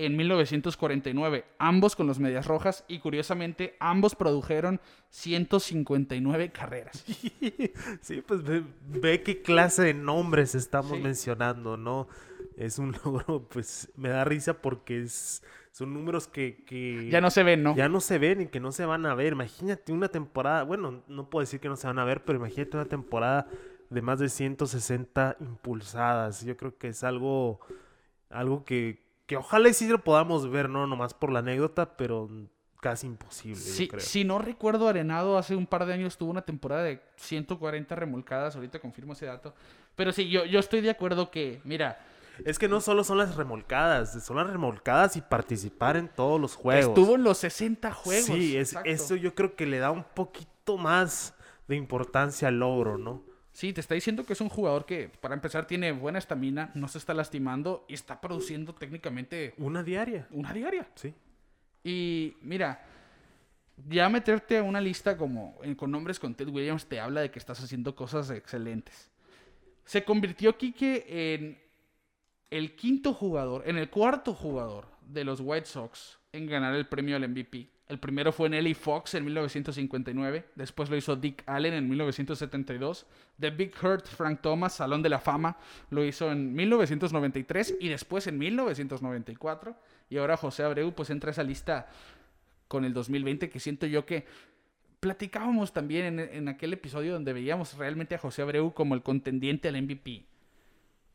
[0.06, 7.04] en 1949, ambos con los Medias Rojas y curiosamente ambos produjeron 159 carreras.
[8.00, 11.02] Sí, pues ve, ve qué clase de nombres estamos Sí.
[11.02, 12.08] mencionando, ¿no?
[12.56, 17.30] Es un logro, pues me da risa porque es, son números que, que Ya no
[17.30, 17.74] se ven, ¿no?
[17.76, 19.32] ya no se ven y que no se van a ver.
[19.34, 22.76] Imagínate una temporada, bueno, no puedo decir que no se van a ver, pero imagínate
[22.76, 23.46] una temporada
[23.90, 26.44] de más de 160 impulsadas.
[26.44, 27.60] Yo creo que es algo,
[28.30, 32.28] algo que, que ojalá y sí lo podamos ver, no nomás por la anécdota, pero
[32.80, 34.00] casi imposible, Sí, yo creo.
[34.00, 38.56] si no recuerdo, Arenado hace un par de años tuvo una temporada de 140 remolcadas.
[38.56, 39.54] Ahorita confirmo ese dato.
[39.94, 42.00] Pero sí, yo, yo estoy de acuerdo que, mira,
[42.44, 46.56] Es que no solo son las remolcadas, son las remolcadas y participar en todos los
[46.56, 46.86] juegos.
[46.88, 48.24] estuvo en los 60 juegos.
[48.24, 51.34] Sí, es, eso yo creo que le da un poquito más
[51.68, 53.22] de importancia al logro, ¿no?
[53.60, 56.88] Sí, te está diciendo que es un jugador que, para empezar, tiene buena estamina, no
[56.88, 60.88] se está lastimando y está produciendo técnicamente Una diaria, una diaria.
[60.94, 61.12] sí.
[61.84, 62.82] Y mira,
[63.86, 67.30] ya meterte a una lista como eh, con nombres con Ted Williams te habla de
[67.30, 69.10] que estás haciendo cosas excelentes.
[69.84, 71.60] Se convirtió Quique en
[72.48, 77.14] el quinto jugador, en el cuarto jugador de los White Sox en ganar el premio
[77.14, 77.68] al MVP.
[77.90, 83.04] El primero fue Nelly Fox en 1959, después lo hizo Dick Allen en 1972,
[83.40, 85.56] The Big Hurt Frank Thomas, Salón de la Fama,
[85.90, 89.74] lo hizo en 1993 y después en 1994.
[90.08, 91.88] Y ahora José Abreu pues entra a esa lista
[92.68, 94.24] con el 2020 que siento yo que
[95.00, 99.66] platicábamos también en, en aquel episodio donde veíamos realmente a José Abreu como el contendiente
[99.66, 100.26] al MVP.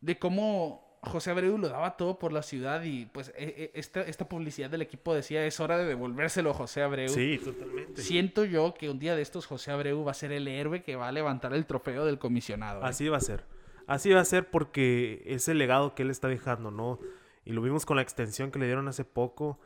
[0.02, 4.00] De cómo José Abreu lo daba todo por la ciudad y pues e, e, esta,
[4.02, 7.08] esta publicidad del equipo decía es hora de devolvérselo a José Abreu.
[7.08, 8.02] Sí, totalmente.
[8.02, 10.96] Siento yo que un día de estos José Abreu va a ser el héroe que
[10.96, 12.80] va a levantar el trofeo del comisionado.
[12.80, 12.84] ¿eh?
[12.86, 13.44] Así va a ser.
[13.86, 16.98] Así va a ser porque es el legado que él está dejando, ¿no?
[17.44, 19.60] Y lo vimos con la extensión que le dieron hace poco,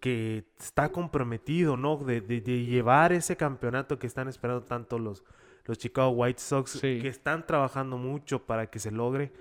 [0.00, 1.96] que está comprometido, ¿no?
[1.96, 5.24] De, de, de llevar ese campeonato que están esperando tanto los,
[5.64, 7.00] los Chicago White Sox, Sí.
[7.02, 9.32] que están trabajando mucho para que se logre.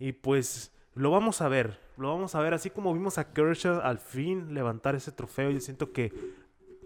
[0.00, 3.80] Y pues lo vamos a ver, lo vamos a ver, así como vimos a Kershaw
[3.82, 6.12] al fin levantar ese trofeo, yo siento que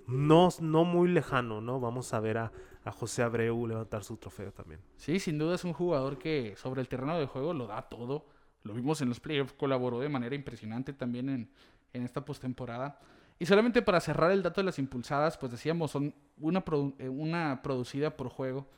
[0.07, 1.81] no, no muy lejano, ¿no?
[1.81, 2.53] Vamos a ver a,
[2.85, 4.81] a José Abreu levantar su trofeo también.
[4.97, 8.27] Sí, sin duda es un jugador que sobre el terreno de juego lo da todo.
[8.63, 11.51] Lo vimos en los playoffs, colaboró de manera impresionante también en,
[11.93, 13.01] en esta postemporada.
[13.39, 17.09] Y solamente para cerrar el dato de las impulsadas, pues decíamos, son una, produ- eh,
[17.09, 18.69] una producida por juego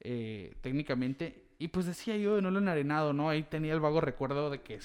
[0.00, 1.41] eh, técnicamente.
[1.62, 3.28] Y pues decía yo de Nolan Arenado, ¿no?
[3.30, 4.78] Ahí tenía el vago recuerdo de que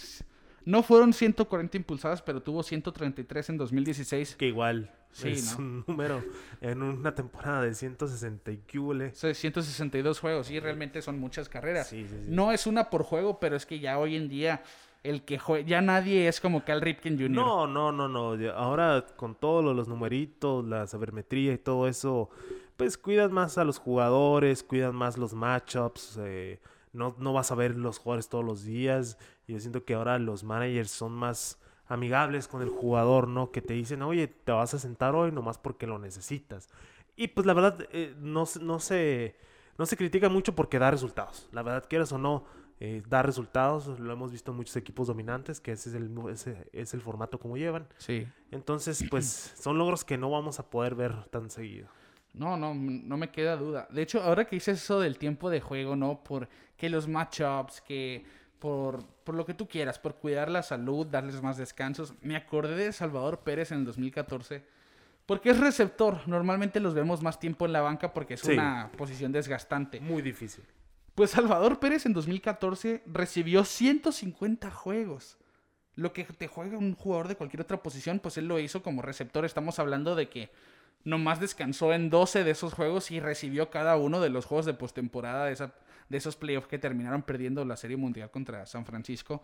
[0.66, 4.36] no fueron 140 impulsadas, pero tuvo 133 en 2016.
[4.36, 5.66] Que igual Sí, es ¿no?
[5.66, 6.24] un número
[6.62, 8.58] en una temporada de 160 y
[9.14, 11.88] sea, 162 juegos, y realmente son muchas carreras.
[11.88, 12.30] Sí, sí, sí.
[12.30, 14.62] No es una por juego, pero es que ya hoy en día
[15.04, 17.32] el que jue- ya nadie es como Cal Ripken Jr.
[17.32, 18.52] No, no, no, no.
[18.54, 22.30] Ahora con todos lo- los numeritos, la sabermetría y todo eso,
[22.78, 26.18] pues cuidan más a los jugadores, cuidan más los matchups.
[26.22, 26.60] eh,
[26.94, 29.18] no, no vas a ver los jugadores todos los días.
[29.48, 33.52] Y yo siento que ahora los managers son más amigables con el jugador, ¿no?
[33.52, 36.70] Que te dicen, oye, te vas a sentar hoy nomás porque lo necesitas.
[37.16, 39.36] Y pues la verdad, eh, no, se- no, se,
[39.78, 41.48] no se critica mucho porque da resultados.
[41.52, 42.46] La verdad, quieras o no,
[42.80, 43.88] eh, da resultados.
[44.00, 47.40] Lo hemos visto en muchos equipos dominantes, que ese es el, ese es el formato
[47.40, 47.88] como llevan.
[47.98, 48.28] Sí.
[48.52, 51.88] Entonces, pues son logros que no vamos a poder ver tan seguido.
[52.38, 53.88] No, no, no me queda duda.
[53.92, 56.24] De hecho, ahora que dices eso del tiempo de juego, ¿no?
[56.24, 58.24] Por que los matchups, que
[58.60, 62.14] por, por lo que tú quieras, por cuidar la salud, darles más descansos.
[62.22, 64.64] Me acordé de Salvador Pérez en el 2014.
[65.26, 66.20] Porque es receptor.
[66.28, 68.54] Normalmente los vemos más tiempo en la banca porque es Sí.
[68.54, 70.00] una posición desgastante.
[70.00, 70.64] Muy difícil.
[71.16, 75.38] Pues Salvador Pérez en 2014 recibió 150 juegos.
[75.96, 79.02] Lo que te juega un jugador de cualquier otra posición, pues él lo hizo como
[79.02, 79.44] receptor.
[79.44, 80.50] Estamos hablando de que
[81.08, 84.74] nomás descansó en 12 de esos juegos y recibió cada uno de los juegos de
[84.74, 85.74] postemporada de, esa,
[86.10, 89.42] de esos playoffs que terminaron perdiendo la Serie Mundial contra San Francisco.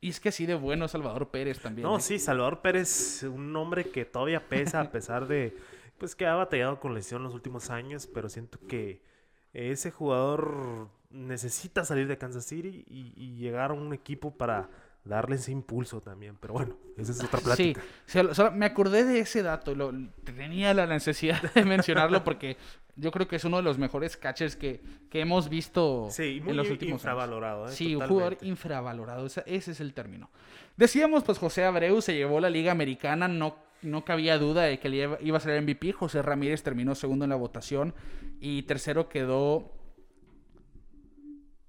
[0.00, 1.86] Y es que así de bueno Salvador Pérez también.
[1.86, 2.00] No, ¿eh?
[2.00, 5.56] sí, Salvador Pérez, un nombre que todavía pesa a pesar de
[5.96, 9.04] pues que ha batallado con lesión los últimos años, pero siento que
[9.52, 14.68] ese jugador necesita salir de Kansas City y, y llegar a un equipo para
[15.08, 16.36] darle ese impulso también.
[16.40, 18.34] Pero bueno, esa es otra Sí, plática.
[18.34, 19.92] solo me acordé de ese dato, lo,
[20.22, 22.56] tenía la necesidad de mencionarlo porque
[22.96, 26.50] yo creo que es uno de los mejores catchers que, que hemos visto Sí, muy
[26.50, 27.00] en los últimos años.
[27.00, 27.66] infravalorado.
[27.68, 27.72] ¿eh?
[27.72, 30.30] Sí, un jugador infravalorado, ese, ese es el término.
[30.76, 34.88] Decíamos, pues José Abreu se llevó la Liga Americana, no, no cabía duda de que
[34.88, 35.92] le iba- a ser MVP.
[35.92, 37.94] José Ramírez terminó segundo en la votación
[38.40, 39.72] y tercero quedó...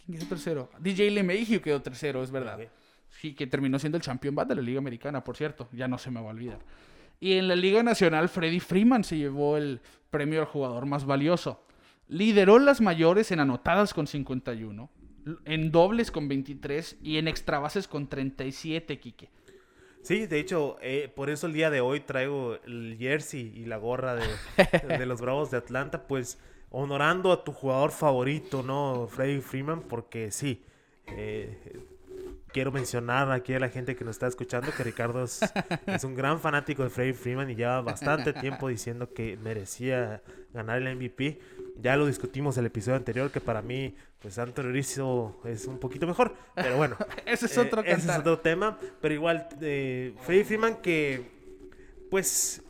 [0.06, 0.70] ¿Quién quedó tercero?
[0.80, 2.60] DJ LeMahieu quedó tercero, es verdad.
[2.60, 2.68] Ok.
[3.10, 5.68] Sí, que terminó siendo el champion bat de la Liga Americana, por cierto.
[5.74, 6.60] Ya no se me va a olvidar.
[7.20, 11.66] Y en la Liga Nacional, Freddy Freeman se llevó el premio al jugador más valioso.
[12.08, 14.90] Lideró las mayores en anotadas con 51,
[15.26, 19.30] l- en dobles con 23 y en extrabases con 37, Quique.
[20.02, 23.76] Sí, de hecho, eh, por eso el día de hoy traigo el jersey y la
[23.78, 24.26] gorra de,
[24.98, 26.40] de los Bravos de Atlanta, pues
[26.72, 29.08] honorando a tu jugador favorito, ¿no?
[29.12, 30.64] Freddie Freeman, porque sí,
[31.08, 31.80] eh,
[32.52, 35.40] quiero mencionar aquí a la gente que nos está escuchando que Ricardo es,
[35.88, 40.22] es un gran fanático de Freddie Freeman y lleva bastante tiempo diciendo que merecía
[40.54, 41.40] ganar el MVP.
[41.78, 46.06] Ya lo discutimos el episodio anterior, que para mí, pues Anthony Rizzo es un poquito
[46.08, 46.98] mejor, pero bueno.
[47.26, 48.20] Ese es Eh, otro ese es cantar.
[48.22, 51.32] otro tema, pero igual, eh, Freddie Freeman que,
[52.10, 52.62] pues,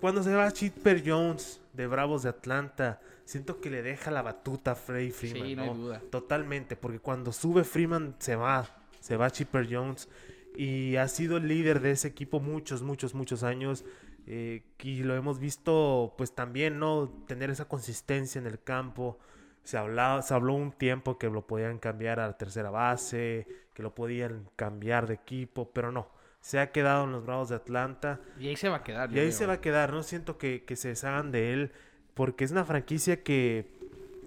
[0.00, 4.72] cuando se va Chipper Jones de Bravos de Atlanta, siento que le deja la batuta
[4.72, 6.00] a Freddie Freeman, Sí, no hay duda.
[6.10, 8.66] Totalmente, porque cuando sube Freeman se va,
[9.06, 10.08] se va Chipper Jones
[10.56, 13.84] y ha sido el líder de ese equipo muchos, muchos, muchos años.
[14.26, 17.08] eh, y lo hemos visto, pues también, ¿no?
[17.28, 19.16] Tener esa consistencia en el campo.
[19.62, 23.82] Se, hablaba, se habló un tiempo que lo podían cambiar a la tercera base, que
[23.84, 26.08] lo podían cambiar de equipo, pero no.
[26.40, 28.20] se ha quedado en los Bravos de Atlanta.
[28.38, 29.12] Y ahí se va a quedar.
[29.12, 31.72] Y ahí se va a quedar, no siento que, que se deshagan de él,
[32.14, 33.66] porque es una franquicia que,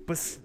[0.05, 0.41] pues,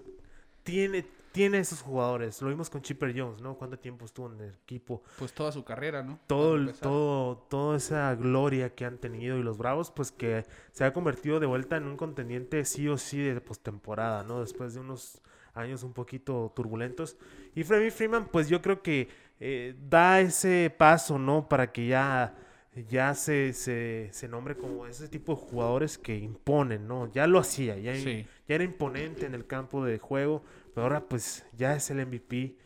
[0.63, 1.05] tiene,
[1.35, 2.41] tiene esos jugadores.
[2.41, 3.55] Lo vimos con Chipper Jones, ¿no?
[3.55, 5.03] ¿Cuánto tiempo estuvo en el equipo?
[5.19, 6.17] Pues toda su carrera, ¿no?
[6.27, 10.83] Todo, el- todo, toda esa gloria que han tenido y los Bravos, pues que se
[10.85, 14.39] ha convertido de vuelta en un contendiente sí o sí de postemporada, ¿no?
[14.39, 15.21] Después de unos
[15.53, 17.17] años un poquito turbulentos.
[17.53, 19.07] Y Freddie Freeman, pues yo creo que
[19.39, 21.47] eh, da ese paso, ¿no?
[21.49, 22.35] Para que ya,
[22.89, 27.11] ya se, se, se nombre como ese tipo de jugadores que imponen, ¿no?
[27.11, 28.25] Ya lo hacía, ya, Sí.
[28.47, 30.43] ya era imponente en el campo de juego,
[30.75, 32.57] pero ahora pues ya es el MVP,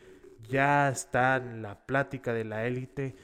[0.48, 3.14] ya está en la plática de la élite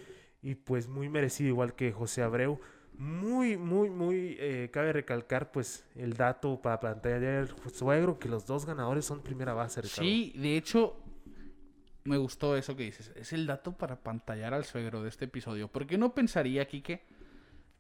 [0.42, 2.60] y pues muy merecido igual que José Abreu.
[2.96, 8.64] Muy, muy, muy, eh, cabe recalcar pues el dato para plantear suegro que los dos
[8.64, 10.02] ganadores son primera base, Ricardo.
[10.02, 10.96] Sí, de hecho,
[12.04, 13.12] me gustó eso que dices.
[13.16, 15.66] Es el dato para pantallar al suegro de este episodio.
[15.68, 17.02] Porque no pensaría, Quique,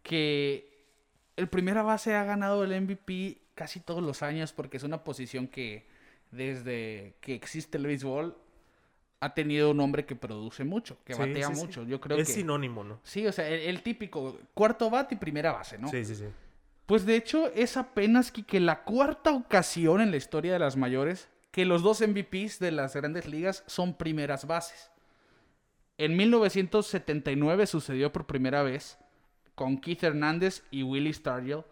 [0.02, 0.90] que
[1.36, 5.46] el primera base ha ganado el MVP casi todos los años porque es una posición
[5.46, 5.86] que
[6.30, 8.36] desde que existe el béisbol
[9.20, 11.60] ha tenido un hombre que produce mucho, que Sí, batea sí, sí.
[11.60, 11.82] mucho.
[11.84, 12.34] Yo creo es que...
[12.34, 13.00] sinónimo, ¿no?
[13.02, 15.88] Sí, o sea, el, el típico cuarto bate y primera base, ¿no?
[15.88, 16.24] Sí, sí, sí.
[16.84, 21.28] Pues de hecho es apenas que la cuarta ocasión en la historia de las mayores
[21.50, 24.90] que los dos MVPs de las grandes ligas son primeras bases.
[25.98, 28.98] En 1979 sucedió por primera vez
[29.54, 31.64] con Keith Hernández y Willie Stargell,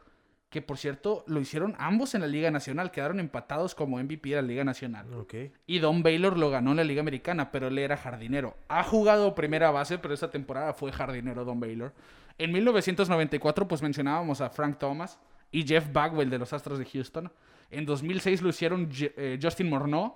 [0.55, 4.37] que por cierto lo hicieron ambos en la Liga Nacional, quedaron empatados como MVP de
[4.37, 5.13] la Liga Nacional.
[5.15, 5.35] Ok.
[5.67, 8.57] Y Don Baylor lo ganó en la Liga Americana, pero él era jardinero.
[8.69, 11.93] Ha jugado primera base, pero esa temporada fue jardinero Don Baylor.
[12.39, 15.19] En 1994, pues mencionábamos a Frank Thomas
[15.51, 17.33] y Jeff Bagwell de los Astros de Houston.
[17.73, 20.15] En 2006 lo hicieron eh, Justin Morneau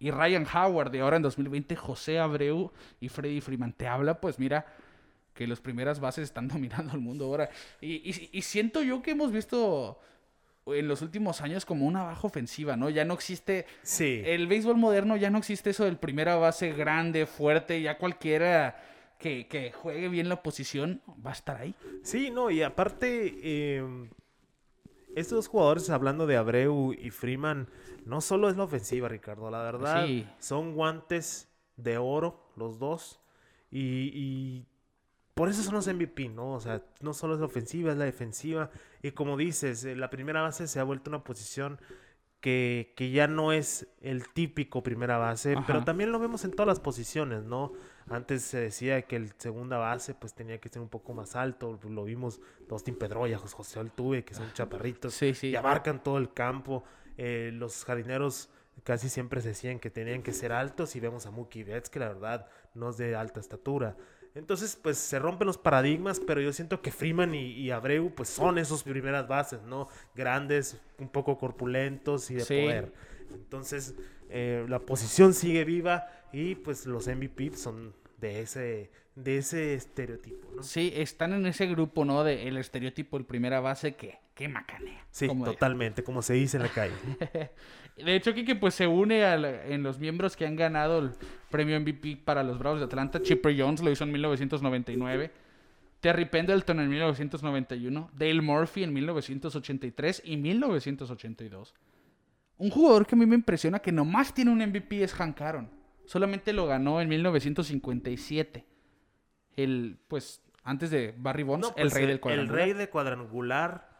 [0.00, 0.92] y Ryan Howard.
[0.96, 3.72] Y ahora en 2020, José Abreu y Freddy Freeman.
[3.72, 4.66] Te habla, pues mira,
[5.36, 7.48] que las primeras bases están dominando el mundo ahora.
[7.80, 10.00] Y, y- y siento yo que hemos visto
[10.66, 12.90] en los últimos años como una baja ofensiva, ¿no?
[12.90, 14.22] Ya no existe Sí.
[14.24, 18.82] el béisbol moderno ya no existe eso del primera base grande, fuerte, ya cualquiera
[19.20, 21.74] que, que juegue bien la posición va a estar ahí.
[22.02, 24.08] Sí, no, y aparte, eh,
[25.14, 27.68] estos dos jugadores, hablando de Abreu y Freeman,
[28.04, 30.26] no solo es la ofensiva, Ricardo, la verdad, Sí.
[30.40, 33.20] son guantes de oro los dos,
[33.70, 34.66] y, y
[35.36, 36.54] por eso son los MVP, ¿no?
[36.54, 38.70] O sea, no solo es la ofensiva, es la defensiva,
[39.02, 41.78] y como dices, eh, la primera base se ha vuelto una posición
[42.40, 45.64] que, que ya no es el típico primera base, Ajá.
[45.66, 47.74] pero también lo vemos en todas las posiciones, ¿no?
[48.08, 51.78] Antes se decía que el segunda base pues tenía que ser un poco más alto,
[51.86, 55.48] lo vimos Dustin Pedroya, José José Altuve, que son chaparritos Sí, sí.
[55.48, 56.82] y abarcan todo el campo.
[57.18, 58.48] Eh, los jardineros
[58.84, 61.98] casi siempre se decían que tenían que ser altos y vemos a Mookie Betts que
[61.98, 63.96] la verdad no es de alta estatura.
[64.36, 68.28] Entonces, pues se rompen los paradigmas, pero yo siento que Freeman y, y Abreu pues
[68.28, 69.88] son esos primeras bases, ¿no?
[70.14, 72.60] Grandes, un poco corpulentos y de Sí.
[72.62, 72.92] poder.
[73.32, 73.94] Entonces,
[74.28, 80.48] eh, la posición sigue viva y pues los MVP son de ese, de ese estereotipo,
[80.54, 80.62] ¿no?
[80.62, 82.22] Sí, están en ese grupo, ¿no?
[82.22, 85.04] De el estereotipo, el primera base que, que macanea.
[85.10, 86.94] Sí, como totalmente, como se dice en la calle.
[87.96, 91.10] De hecho, Kike pues se une al- en los miembros que han ganado el
[91.50, 93.22] premio MVP para los Bravos de Atlanta.
[93.22, 95.30] Chipper Jones lo hizo en 1999.
[96.00, 98.10] Terry Pendleton en 1991.
[98.12, 101.74] Dale Murphy en 1983 y 1982.
[102.58, 105.70] Un jugador que a mí me impresiona que nomás tiene un MVP es Hank Aaron.
[106.04, 108.64] Solamente lo ganó en 1957.
[109.56, 112.54] El, pues, antes de Barry Bonds, No, el pues, rey del El cuadrangular.
[112.64, 113.95] rey de cuadrangular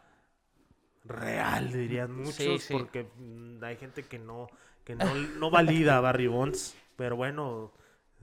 [1.07, 2.73] real, dirían muchos, Sí, sí.
[2.73, 4.47] porque mm, hay gente que no,
[4.83, 7.71] que no, no valida a Barry Bonds, pero bueno,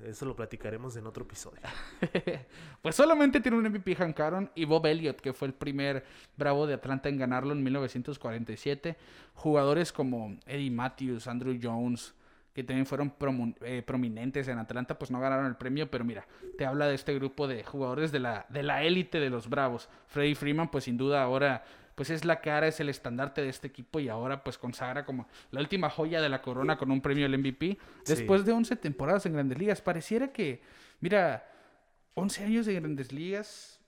[0.02, 1.60] eso lo platicaremos en otro episodio.
[2.82, 6.04] Pues solamente tiene un MVP Hank Aaron y Bob Elliott, que fue el primer
[6.36, 8.96] Bravo de Atlanta en ganarlo en 1947.
[9.34, 12.14] Jugadores como Eddie Matthews, Andrew Jones,
[12.52, 13.14] que también fueron
[13.62, 16.26] eh, prominentes en Atlanta, pues no ganaron el premio, pero mira,
[16.58, 19.88] te habla de este grupo de jugadores de la de la élite de los Bravos.
[20.08, 21.64] Freddie Freeman, pues sin duda ahora
[21.94, 25.28] pues es la cara, es el estandarte de este equipo y ahora pues consagra como
[25.50, 27.66] la última joya de la corona con un premio al MVP.
[27.70, 27.78] Sí.
[28.14, 30.60] Después de 11 temporadas en Grandes Ligas, pareciera que,
[31.00, 31.48] mira,
[32.14, 33.80] 11 años de Grandes Ligas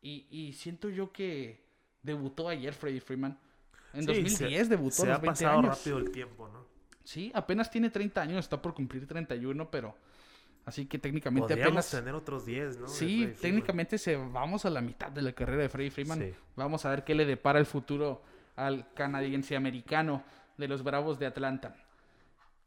[0.00, 1.62] y, y siento yo que
[2.02, 3.38] debutó ayer Freddie Freeman.
[3.92, 5.78] En Sí, 2010 se- debutó Se los ha 20 pasado años.
[5.78, 6.66] rápido el tiempo, ¿no?
[7.04, 9.96] Sí, apenas tiene 30 años, está por cumplir 31, pero
[10.64, 12.88] así que técnicamente Podríamos apenas tener otros 10, ¿no?
[12.88, 16.18] Sí, técnicamente se vamos a la mitad de la carrera de Freddie Freeman.
[16.18, 16.34] Sí.
[16.56, 18.22] Vamos a ver qué le depara el futuro
[18.56, 20.22] al canadiense americano
[20.56, 21.76] de los Bravos de Atlanta.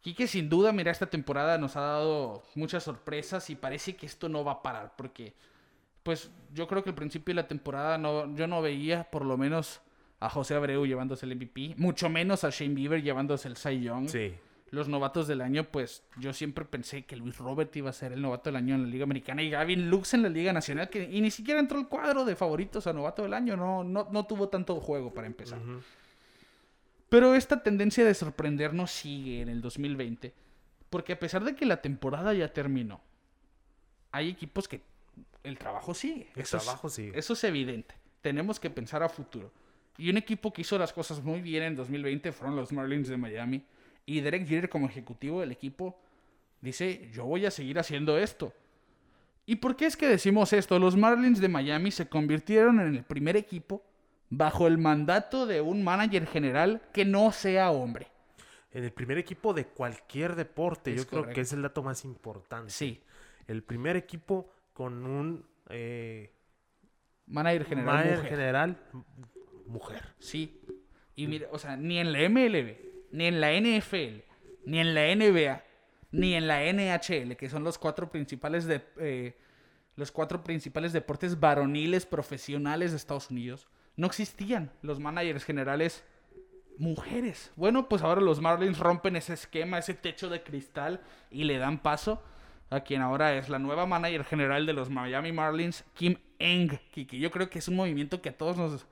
[0.01, 4.29] Quique sin duda, mira, esta temporada nos ha dado muchas sorpresas y parece que esto
[4.29, 5.33] no va a parar porque
[6.03, 9.37] pues yo creo que al principio de la temporada no, yo no veía por lo
[9.37, 9.81] menos
[10.19, 14.07] a José Abreu llevándose el MVP, mucho menos a Shane Bieber llevándose el Cy Young.
[14.07, 14.35] Sí.
[14.75, 18.21] Los novatos del año, pues yo siempre pensé que Luis Robert iba a ser el
[18.21, 21.03] novato del año en la Liga Americana y Gavin Lux en la Liga Nacional, que
[21.09, 24.25] y ni siquiera entró al cuadro de favoritos a novato del año, no, no, no
[24.25, 25.59] tuvo tanto juego para empezar.
[27.09, 30.33] Pero esta tendencia de sorprendernos sigue en el 2020,
[30.89, 32.99] porque a pesar de que la temporada ya terminó,
[34.11, 34.81] hay equipos que
[35.43, 36.27] el trabajo sigue.
[36.35, 37.17] El Eso es- trabajo sigue.
[37.17, 37.95] Eso es evidente.
[38.21, 39.51] Tenemos que pensar a futuro.
[39.97, 43.15] Y un equipo que hizo las cosas muy bien en 2020 fueron los Marlins de
[43.15, 43.63] Miami.
[44.05, 45.99] Y Derek Jeter como ejecutivo del equipo
[46.61, 48.53] dice, yo voy a seguir haciendo esto.
[49.45, 50.79] ¿Y por qué es que decimos esto?
[50.79, 53.83] Los Marlins de Miami se convirtieron en el primer equipo
[54.29, 58.07] bajo el mandato de un manager general que no sea hombre.
[58.71, 62.03] En el primer equipo de cualquier deporte, Es yo creo que es el dato más
[62.05, 62.71] importante.
[62.71, 63.01] Sí,
[63.47, 66.31] El primer equipo con un eh,
[67.27, 68.29] manager general manager mujer.
[68.29, 68.77] general
[69.67, 70.13] mujer.
[70.19, 70.59] Sí.
[71.15, 72.75] Y mira, o sea, ni en la MLB,
[73.11, 74.21] ni en la NFL,
[74.65, 75.63] ni en la NBA,
[76.11, 79.37] ni en la NHL, que son los cuatro principales de eh,
[79.95, 86.03] los cuatro principales deportes varoniles profesionales de Estados Unidos, no existían los managers generales
[86.77, 87.51] mujeres.
[87.55, 91.01] Bueno, pues ahora los Marlins rompen ese esquema, ese techo de cristal
[91.31, 92.21] y le dan paso
[92.69, 96.77] a quien ahora es la nueva manager general de los Miami Marlins, Kim Eng.
[96.91, 98.85] Que yo creo que es un movimiento que a todos nos,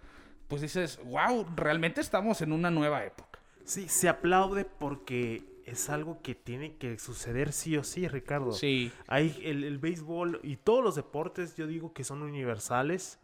[0.47, 3.32] pues dices, wow, realmente estamos en una nueva época.
[3.65, 8.51] Sí, se aplaude porque es algo que tiene que suceder sí o sí, Ricardo.
[8.51, 13.19] Sí, Hay el, el béisbol y todos los deportes, yo digo que son universales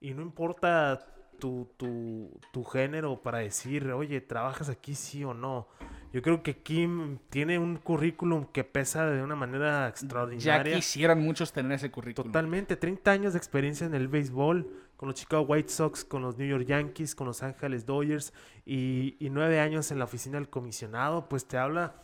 [0.00, 1.06] y no importa
[1.38, 5.68] tu, tu, tu género para decir, oye, ¿trabajas aquí sí o no?
[6.12, 10.76] Yo creo que Kim tiene un currículum que pesa de una manera ya extraordinaria.
[10.76, 12.32] quisieran muchos tener ese currículum.
[12.32, 14.66] Totalmente, 30 años de experiencia en el béisbol,
[14.96, 18.32] con los Chicago White Sox, con los New York Yankees, con los Ángeles Dodgers
[18.64, 22.02] y, y nueve años en la oficina del comisionado, pues te habla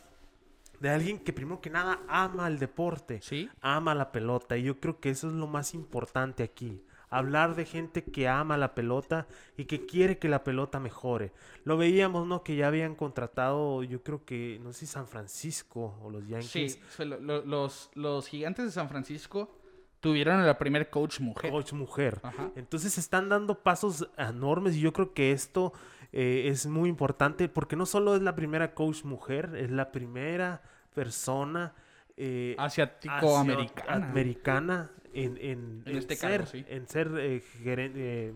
[0.79, 4.79] de alguien que primero que nada ama el deporte, Sí, ama la pelota y yo
[4.79, 6.83] creo que eso es lo más importante aquí.
[7.09, 11.31] Hablar de gente que ama la pelota y que quiere que la pelota mejore.
[11.63, 12.43] Lo veíamos, ¿no?
[12.43, 16.29] Que ya habían contratado, yo creo que, no sé si San Francisco o los sí.
[16.31, 19.55] Yankees, lo- lo- los, los gigantes de San Francisco
[20.03, 21.49] tuvieron a la primer coach mujer.
[21.49, 22.19] coach mujer.
[22.21, 22.51] Ajá.
[22.55, 25.73] Entonces están dando pasos enormes y yo creo que esto
[26.11, 30.61] eh, es muy importante porque no solo es la primera coach mujer, es la primera
[30.93, 31.73] persona
[32.17, 34.05] eh, Asiático-americana.
[34.09, 36.65] americana en, en, En este ser, cargo, sí.
[36.67, 38.33] en ser eh, eh,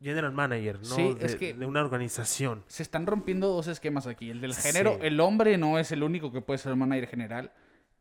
[0.00, 0.84] general manager ¿no?
[0.84, 2.62] Sí, de, es que- de una organización.
[2.68, 4.30] Se están rompiendo dos esquemas aquí.
[4.30, 4.62] El del Sí.
[4.62, 7.52] género, el hombre no es el único que puede ser manager general.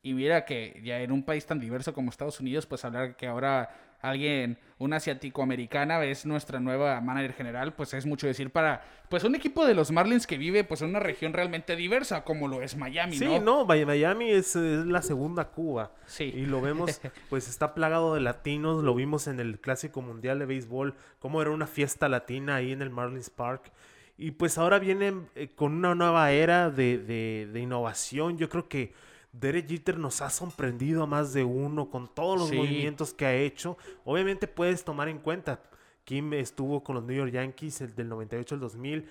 [0.02, 3.28] Y mira que ya en un país tan diverso como Estados Unidos, pues hablar que
[3.28, 3.70] ahora
[4.02, 9.36] alguien, una asiático-americana es nuestra nueva manager general, pues es mucho decir para, pues un
[9.36, 12.78] equipo de los Marlins que vive pues en una región realmente diversa, como lo es
[12.78, 13.40] Miami, Sí, ¿no?
[13.42, 15.92] no, Mi- Miami es, es la segunda Cuba.
[16.06, 16.32] Sí.
[16.34, 20.46] Y lo vemos, pues está plagado de latinos, lo vimos en el Clásico Mundial de
[20.46, 23.72] Béisbol, como era una fiesta latina ahí en el Marlins Park.
[24.18, 28.38] Y pues ahora vienen eh, con una nueva era de, de- de innovación.
[28.38, 28.94] Yo creo que
[29.32, 32.56] Derek Jeter nos ha sorprendido a más de uno con todos los Sí.
[32.56, 33.78] movimientos que ha hecho.
[34.06, 35.62] Obviamente puedes tomar en cuenta,
[36.04, 39.06] Kim estuvo con los New York Yankees el del 98 al 2000.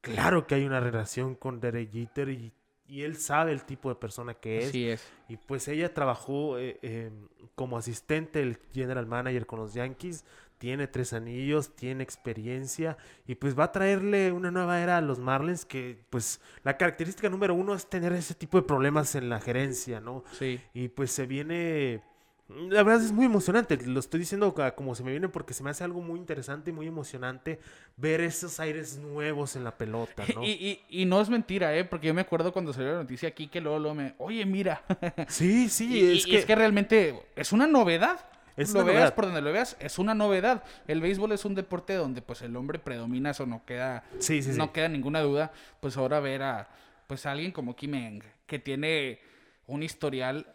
[0.00, 2.52] Claro que hay una relación con Derek Jeter y,
[2.86, 4.68] y él sabe el tipo de persona que es.
[4.68, 5.04] Así es.
[5.28, 7.10] Y pues ella trabajó eh, eh,
[7.56, 10.24] como asistente del general manager con los Yankees,
[10.58, 12.96] tiene tres anillos, tiene experiencia
[13.26, 17.28] y pues va a traerle una nueva era a los Marlins que pues la característica
[17.28, 20.24] número uno es tener ese tipo de problemas en la gerencia, ¿no?
[20.38, 20.60] Sí.
[20.74, 22.02] Y pues se viene...
[22.48, 25.70] La verdad es muy emocionante, lo estoy diciendo como se me viene porque se me
[25.70, 27.58] hace algo muy interesante y muy emocionante
[27.96, 30.42] ver esos aires nuevos en la pelota, ¿no?
[30.44, 31.84] Y, y, y no es mentira, ¿eh?
[31.84, 34.14] Porque yo me acuerdo cuando salió la noticia aquí que luego, luego me...
[34.18, 34.84] Oye, mira.
[35.28, 38.20] Sí, sí, Y, es, que, es que realmente es una novedad.
[38.56, 39.14] Es lo veas novedad.
[39.14, 40.64] por donde lo veas, es una novedad.
[40.86, 44.52] El béisbol es un deporte donde pues el hombre predomina, eso no queda, Sí, sí,
[44.52, 44.58] sí.
[44.58, 45.52] no queda ninguna duda.
[45.80, 46.68] Pues ahora ver a
[47.06, 49.20] pues a alguien como Kim Eng, que tiene
[49.68, 50.46] un historial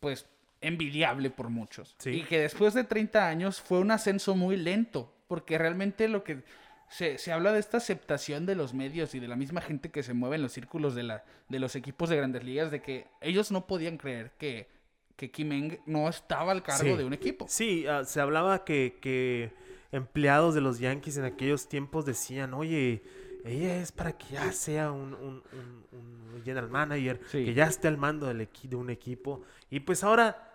[0.00, 0.26] pues
[0.60, 1.96] envidiable por muchos.
[2.04, 6.42] Y que después de 30 años fue un ascenso muy lento, porque realmente lo que
[6.90, 10.02] se, se habla de esta aceptación de los medios y de la misma gente que
[10.02, 13.06] se mueve en los círculos de, la, de los equipos de grandes ligas, de que
[13.22, 14.68] ellos no podían creer que,
[15.16, 16.96] que Kim Eng no estaba al cargo Sí.
[16.96, 17.46] de un equipo.
[17.48, 19.52] Sí, ah, se hablaba que, que
[19.92, 23.02] empleados de los Yankees en aquellos tiempos decían, oye,
[23.44, 27.44] ella es para que ya sea un, un- un- un general manager, Sí.
[27.44, 29.42] que ya esté al mando del de un equipo.
[29.70, 30.50] Y pues ahora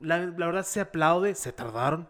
[0.00, 2.08] la, la verdad se aplaude, se tardaron,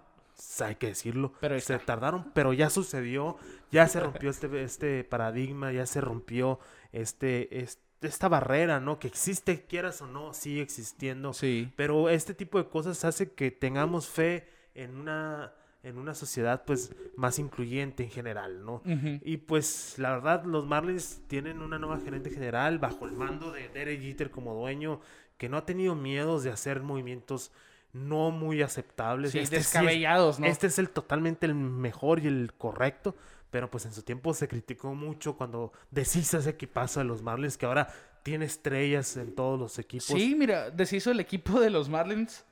[0.60, 3.36] hay que decirlo, Pero se tardaron, pero ya sucedió,
[3.70, 6.58] ya se rompió este, este paradigma, ya se rompió
[6.92, 8.98] este, es- esta barrera, ¿no?
[8.98, 11.32] Que existe, quieras o no, sigue existiendo.
[11.32, 11.72] Sí.
[11.76, 16.92] Pero este tipo de cosas hace que tengamos fe en una, en una sociedad pues
[17.16, 18.82] más incluyente en general, ¿no?
[19.24, 23.68] Y pues la verdad los Marlins tienen una nueva gerente general bajo el mando de
[23.68, 25.00] Derek Jeter como dueño
[25.36, 27.50] que no ha tenido miedos de hacer movimientos
[27.92, 29.32] no muy aceptables.
[29.32, 30.46] Sí, Este sí es- descabellados, ¿no?
[30.46, 33.14] este es el totalmente el mejor y el correcto,
[33.52, 37.56] pero pues en su tiempo se criticó mucho cuando deshizo ese equipazo de los Marlins
[37.56, 37.86] que ahora
[38.24, 40.06] tiene estrellas en todos los equipos.
[40.06, 42.44] Sí, mira, deshizo el equipo de los Marlins.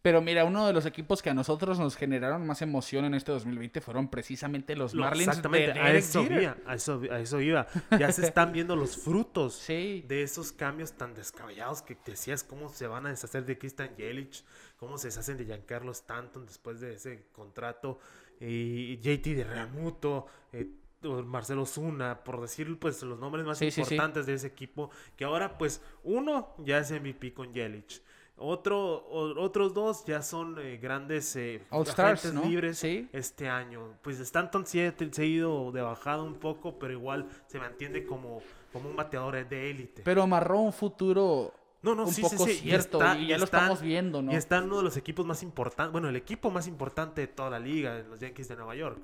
[0.00, 3.32] Pero mira, uno de los equipos que a nosotros nos generaron más emoción en este
[3.32, 7.40] 2020 fueron precisamente los Lo- Marlins exactamente, de a eso, iba, a, eso, a eso
[7.40, 7.66] iba.
[7.98, 10.04] Ya se están viendo los frutos Sí.
[10.06, 14.44] de esos cambios tan descabellados que decías cómo se van a deshacer de Christian Yelich,
[14.76, 17.98] cómo se deshacen de Giancarlo Stanton después de ese contrato,
[18.40, 20.68] y JT de Realmuto, eh,
[21.02, 23.94] Marcelo Zuna, por decir pues los nombres más Sí, sí, sí.
[23.94, 28.02] importantes de ese equipo, que ahora pues uno ya es MVP con Yelich.
[28.36, 32.44] Otro, o- otros dos ya son eh, grandes eh, All-Stars, agentes ¿no?
[32.48, 33.08] libres Sí.
[33.12, 33.96] este año.
[34.02, 34.80] Pues Stanton sí
[35.12, 39.46] se ha ido de bajada un poco, pero igual se mantiene como, como un bateador
[39.48, 40.02] de élite.
[40.04, 41.52] Pero amarró un futuro
[41.84, 42.58] No, no, un sí, poco sí, sí.
[42.60, 44.32] cierto y, ya lo está- estamos viendo, ¿no?
[44.32, 47.26] Y está en uno de los equipos más importantes, bueno, el equipo más importante de
[47.28, 48.98] toda la liga, los Yankees de Nueva York.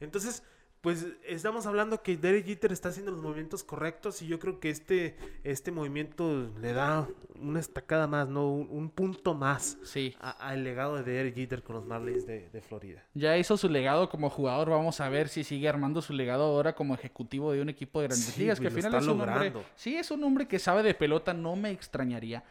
[0.00, 0.42] Entonces,
[0.84, 4.68] pues estamos hablando que Derek Jeter está haciendo los movimientos correctos y yo creo que
[4.68, 7.08] este, este movimiento le da
[7.40, 8.48] una estacada más, ¿no?
[8.52, 10.14] Un, un punto más Sí.
[10.20, 13.02] al legado de Derek Jeter con los Marlins de, de Florida.
[13.14, 14.68] Ya hizo su legado como jugador.
[14.68, 18.08] Vamos a ver si sigue armando su legado ahora como ejecutivo de un equipo de
[18.08, 18.60] grandes Sí, ligas.
[18.60, 19.34] Que güey, al lo final está es un hombre.
[19.34, 19.64] logrando.
[19.74, 22.44] Sí, es un hombre que sabe de pelota, no me extrañaría.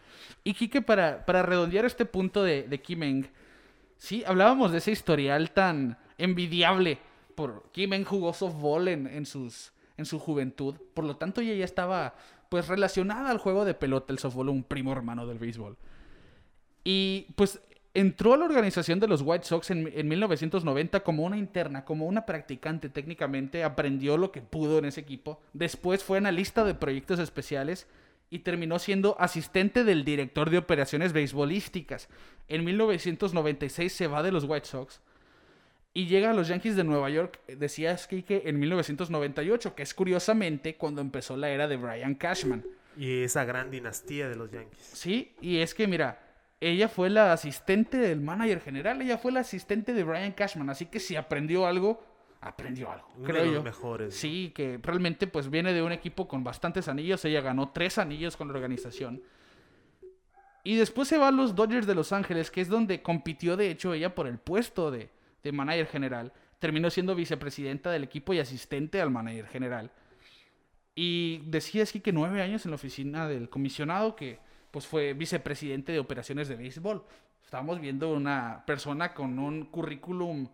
[0.44, 3.26] Y Kike, para, para redondear este punto de, de Kim Eng,
[3.98, 6.98] sí, hablábamos de ese historial tan envidiable.
[7.36, 10.76] Por Kim Eng jugó softball en su juventud.
[10.94, 12.16] Por lo tanto, ella ya estaba
[12.54, 15.76] pues relacionada al juego de pelota, el softball, un primo hermano del béisbol.
[16.84, 17.60] Y pues
[17.96, 22.06] entró a la organización de los White Sox en, en 1990 como una interna, como
[22.06, 25.42] una practicante técnicamente, aprendió lo que pudo en ese equipo.
[25.54, 27.88] Después fue analista de proyectos especiales
[28.30, 32.08] y terminó siendo asistente del director de operaciones beisbolísticas.
[32.48, 35.02] En 1996 se va de los White Sox
[35.94, 40.76] y llega a los Yankees de Nueva York, decías Kike, en 1998, que es curiosamente
[40.76, 42.66] cuando empezó la era de Brian Cashman.
[42.98, 44.84] Y esa gran dinastía de los Yankees.
[44.94, 46.20] Sí, y es que mira,
[46.60, 50.88] ella fue la asistente del manager general, ella fue la asistente de Brian Cashman, así
[50.88, 52.04] que si aprendió algo,
[52.42, 53.64] aprendió algo, Uno creo de los yo.
[53.64, 54.16] mejores.
[54.16, 58.36] Sí, que realmente pues viene de un equipo con bastantes anillos, ella ganó tres anillos
[58.36, 59.22] con la organización.
[60.64, 63.70] Y después se va a los Dodgers de Los Ángeles, que es donde compitió de
[63.70, 65.10] hecho ella por el puesto de,
[65.44, 66.32] de manager general.
[66.60, 69.92] Terminó siendo vicepresidenta del equipo y asistente al manager general.
[70.96, 74.40] Y decía así que nueve años en la oficina del comisionado, que
[74.72, 77.04] pues fue vicepresidente de operaciones de béisbol.
[77.44, 80.48] Estamos viendo una persona con un currículum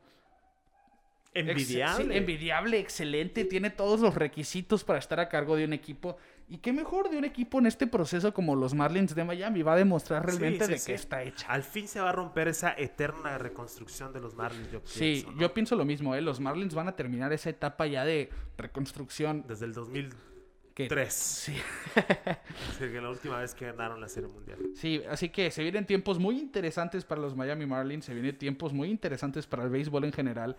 [1.34, 2.06] ex- Envidiable.
[2.06, 6.18] sí, envidiable, excelente, tiene todos los requisitos para estar a cargo de un equipo.
[6.52, 9.62] Y qué mejor de un equipo en este proceso como los Marlins de Miami.
[9.62, 10.88] Va a demostrar realmente sí, de sí.
[10.88, 11.48] qué está hecha.
[11.48, 15.32] Al fin se va a romper esa eterna reconstrucción de los Marlins, yo Sí, pienso,
[15.32, 15.40] ¿no?
[15.40, 16.22] yo pienso lo mismo, ¿eh?
[16.22, 19.46] Los Marlins van a terminar esa etapa ya de reconstrucción.
[19.48, 20.30] Desde el 2003.
[20.74, 21.58] Que, sí,
[21.96, 24.58] Así que la última vez que ganaron la Serie Mundial.
[24.76, 28.72] Sí, así que se vienen tiempos muy interesantes para los Miami Marlins, se vienen tiempos
[28.72, 30.56] muy interesantes para el béisbol en general.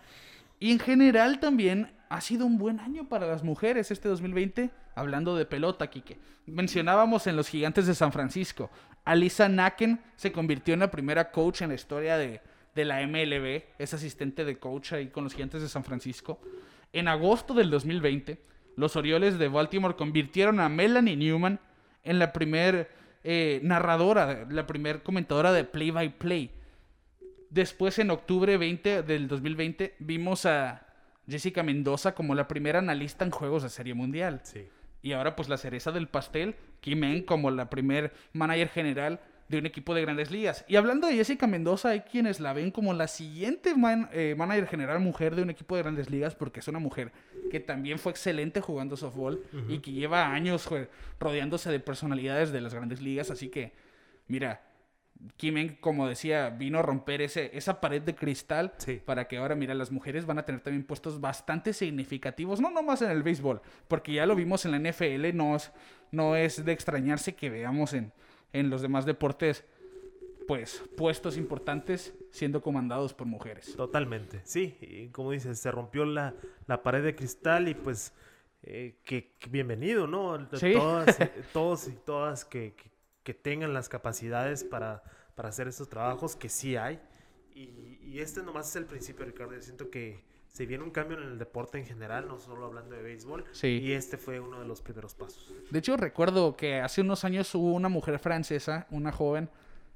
[0.61, 5.35] Y en general también ha sido un buen año para las mujeres este 2020, hablando
[5.35, 6.19] de pelota, Quique.
[6.45, 8.69] Mencionábamos en los Gigantes de San Francisco.
[9.03, 12.41] Alisa Naken se convirtió en la primera coach en la historia de,
[12.75, 16.39] de la MLB, es asistente de coach ahí con los Gigantes de San Francisco.
[16.93, 18.39] En agosto del 2020,
[18.75, 21.59] los Orioles de Baltimore convirtieron a Melanie Newman
[22.03, 22.91] en la primer
[23.23, 26.51] eh, narradora, la primer comentadora de play by play.
[27.51, 30.87] Después, en octubre 20 del 2020, vimos a
[31.27, 34.39] Jessica Mendoza como la primera analista en juegos de Serie Mundial.
[34.43, 34.67] Sí.
[35.03, 39.57] Y ahora, pues la cereza del pastel, Kim Eng como la primer manager general de
[39.57, 40.63] un equipo de grandes ligas.
[40.69, 44.67] Y hablando de Jessica Mendoza, hay quienes la ven como la siguiente man- eh, manager
[44.67, 47.11] general mujer de un equipo de grandes ligas, porque es una mujer
[47.51, 50.69] que también fue excelente jugando softball y que lleva años
[51.19, 53.29] rodeándose de personalidades de las grandes ligas.
[53.29, 53.73] Así que,
[54.29, 54.61] mira,
[55.37, 59.01] Kim Eng, como decía, vino a romper ese, esa pared de cristal Sí.
[59.05, 63.01] para que ahora, mira, las mujeres van a tener también puestos bastante significativos, no nomás
[63.03, 65.71] en el béisbol, porque ya lo vimos en la NFL, no es,
[66.11, 68.11] no es de extrañarse que veamos en,
[68.53, 69.63] en los demás deportes
[70.47, 73.75] pues puestos importantes siendo comandados por mujeres.
[73.75, 76.33] Totalmente, sí, y como dices, se rompió la,
[76.67, 78.13] la pared de cristal y pues
[78.63, 80.47] eh, que, que bienvenido, ¿no?
[80.57, 80.73] Sí.
[80.73, 82.90] Todas, y- todos y todas que, que-
[83.23, 85.03] que tengan las capacidades para,
[85.35, 86.99] para hacer estos trabajos, que sí hay.
[87.53, 89.53] Y, y este nomás es el principio, Ricardo.
[89.53, 92.95] Yo siento que se viene un cambio en el deporte en general, no solo hablando
[92.95, 93.45] de béisbol.
[93.51, 93.79] Sí.
[93.81, 95.53] Y este fue uno de los primeros pasos.
[95.69, 99.49] De hecho, recuerdo que hace unos años hubo una mujer francesa, una joven,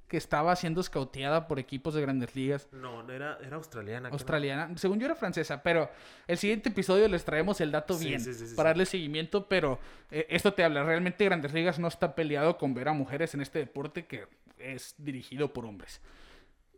[0.07, 2.67] que estaba siendo escauteada por equipos de grandes ligas.
[2.71, 4.09] No, no era, era australiana.
[4.09, 5.89] Australiana, según yo era francesa, pero
[6.27, 9.47] el siguiente episodio les traemos el dato Sí, bien sí, sí, sí, para darle seguimiento,
[9.47, 9.79] pero
[10.11, 13.41] eh, esto te habla, realmente Grandes Ligas no está peleado con ver a mujeres en
[13.41, 14.27] este deporte que
[14.59, 16.01] es dirigido por hombres.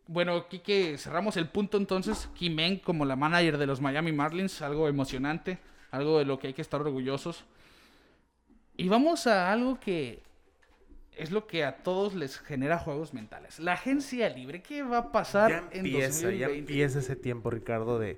[0.07, 2.29] Bueno, Kike, cerramos el punto entonces.
[2.33, 5.59] Kimen como la manager de los Miami Marlins, algo emocionante,
[5.91, 7.43] algo de lo que hay que estar orgullosos.
[8.77, 10.21] Y vamos a algo que
[11.17, 13.59] es lo que a todos les genera juegos mentales.
[13.59, 16.57] La agencia libre, ¿qué va a pasar ya en empieza, ya 2020?
[16.57, 18.17] empieza ese tiempo, Ricardo, de,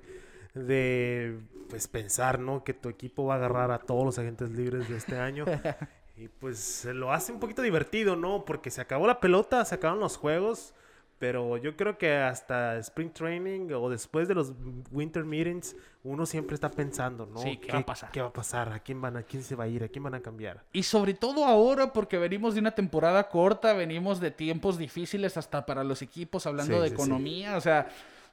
[0.54, 1.38] de
[1.68, 2.64] pues pensar, ¿no?
[2.64, 5.44] Que tu equipo va a agarrar a todos los agentes libres de este año.
[6.16, 8.44] y pues se lo hace un poquito divertido, ¿no?
[8.44, 10.74] Porque se acabó la pelota, se acabaron los juegos.
[11.20, 14.54] Pero yo creo que hasta Spring Training o después de los
[14.90, 17.40] Winter Meetings, uno siempre está pensando, ¿no?
[17.42, 18.10] Sí, ¿qué va a pasar?
[18.10, 18.72] ¿Qué va a pasar?
[18.72, 19.18] ¿A quién van?
[19.18, 19.84] ¿A quién se va a ir?
[19.84, 20.64] ¿A quién van a cambiar?
[20.72, 25.66] Y sobre todo ahora, porque venimos de una temporada corta, venimos de tiempos difíciles hasta
[25.66, 26.94] para los equipos, hablando Sí, de sí, sí.
[26.94, 27.58] economía.
[27.58, 27.86] O sea,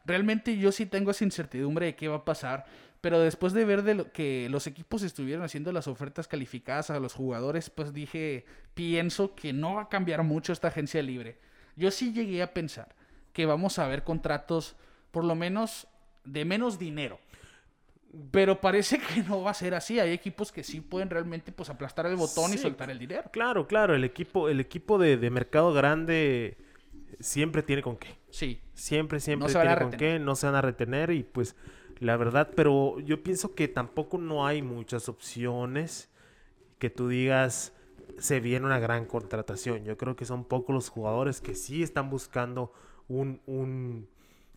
[0.06, 2.66] realmente yo sí tengo esa incertidumbre de qué va a pasar.
[3.02, 7.00] Pero después de ver de lo que los equipos estuvieron haciendo las ofertas calificadas a
[7.02, 11.38] los jugadores, pues dije, pienso que no va a cambiar mucho esta agencia libre.
[11.78, 12.94] Yo sí llegué a pensar
[13.32, 14.76] que vamos a ver contratos,
[15.12, 15.88] por lo menos,
[16.26, 17.20] de menos dinero.
[18.32, 20.00] Pero parece que no va a ser así.
[20.00, 23.30] Hay equipos que sí pueden realmente pues aplastar el botón y soltar el dinero.
[23.32, 26.58] Claro, claro, el equipo, el equipo de, de mercado grande
[27.20, 28.18] siempre tiene con qué.
[28.30, 28.60] Sí.
[28.74, 29.98] Siempre, siempre tiene con retener.
[29.98, 31.56] qué, no se van a retener y pues
[32.00, 36.10] la verdad, pero yo pienso que tampoco no hay muchas opciones
[36.80, 37.74] que tú digas
[38.18, 39.84] se viene una gran contratación.
[39.84, 42.72] Yo creo que son pocos los jugadores que sí están buscando
[43.08, 44.08] un, un,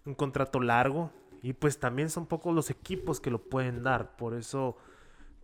[0.05, 1.11] un contrato largo
[1.43, 4.17] y pues también son pocos los equipos que lo pueden dar.
[4.17, 4.77] Por eso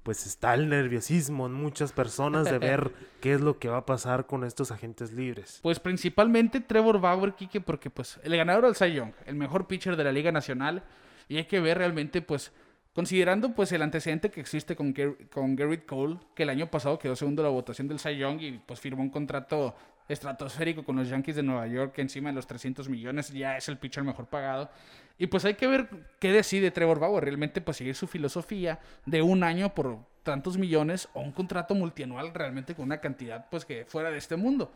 [0.03, 3.87] pues está el nerviosismo en muchas personas de ver qué es lo que va a
[3.87, 5.59] pasar con estos agentes libres.
[5.65, 9.97] Pues principalmente Trevor Bauer, Kike, porque pues el ganador del Cy Young, el mejor pitcher
[9.97, 10.85] de la Liga Nacional,
[11.29, 12.53] y hay que ver realmente pues
[12.97, 14.95] considerando pues el antecedente que existe con,
[15.31, 18.41] con Garrett Cole, que el año pasado quedó segundo en la votación del Cy Young
[18.41, 19.77] y pues firmó un contrato
[20.09, 23.69] estratosférico con los Yankees de Nueva York, que encima de los 300 millones ya es
[23.69, 24.71] el pitcher mejor pagado.
[25.19, 29.21] Y pues hay que ver qué decide Trevor Bauer, realmente pues seguir su filosofía de
[29.21, 33.85] un año por tantos millones o un contrato multianual realmente con una cantidad pues que
[33.85, 34.73] fuera de este mundo.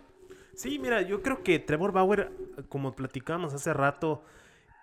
[0.55, 2.31] Sí, mira, yo creo que Trevor Bauer,
[2.69, 4.23] como platicábamos hace rato,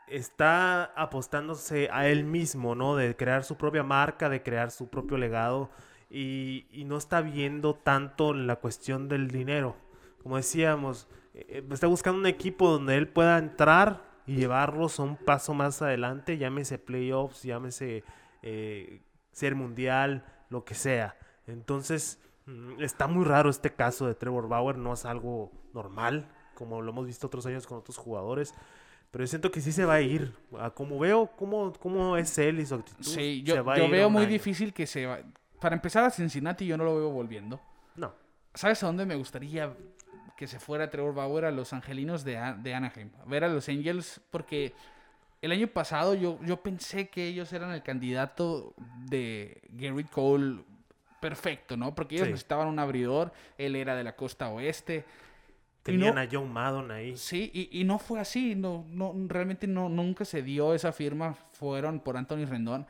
[0.08, 2.96] está apostándose a él mismo, ¿no?
[2.96, 5.70] De crear su propia marca, de crear su propio legado
[6.10, 9.76] y, y no está viendo tanto la cuestión del dinero.
[10.24, 15.16] Como decíamos, eh, está buscando un equipo donde él pueda entrar y llevarlos a un
[15.16, 18.04] paso más adelante, llámese playoffs, llámese
[18.42, 19.02] eh,
[19.32, 21.16] ser mundial, lo que sea.
[21.46, 26.82] Entonces, mm, está muy raro este caso de Trevor Bauer, no es algo normal, como
[26.82, 28.54] lo hemos visto otros años con otros jugadores.
[29.18, 30.32] Pero yo siento que sí se va a ir.
[30.60, 33.04] A como veo cómo, cómo es él y su actitud.
[33.04, 34.32] Sí, se yo, a ir veo muy año.
[34.32, 35.18] difícil que se va.
[35.60, 37.60] Para empezar a Cincinnati yo no lo veo volviendo.
[37.96, 38.14] No.
[38.54, 39.74] ¿Sabes a dónde me gustaría
[40.38, 41.46] que se fuera Trevor Bauer?
[41.46, 43.10] A los angelinos de, de Anaheim.
[43.20, 44.74] A ver a los Angels, porque
[45.42, 48.76] el año pasado yo, yo pensé que ellos eran el candidato
[49.10, 50.64] de Garrett Cole
[51.20, 51.96] perfecto, ¿no?
[51.96, 52.34] Porque ellos Sí.
[52.34, 55.06] necesitaban un abridor, él era de la costa oeste.
[55.88, 57.18] Tenían no- a John Maddon ahí.
[57.18, 61.34] Sí, y, y no fue así, no, no, realmente no, nunca se dio esa firma,
[61.34, 62.86] fueron por Anthony Rendón.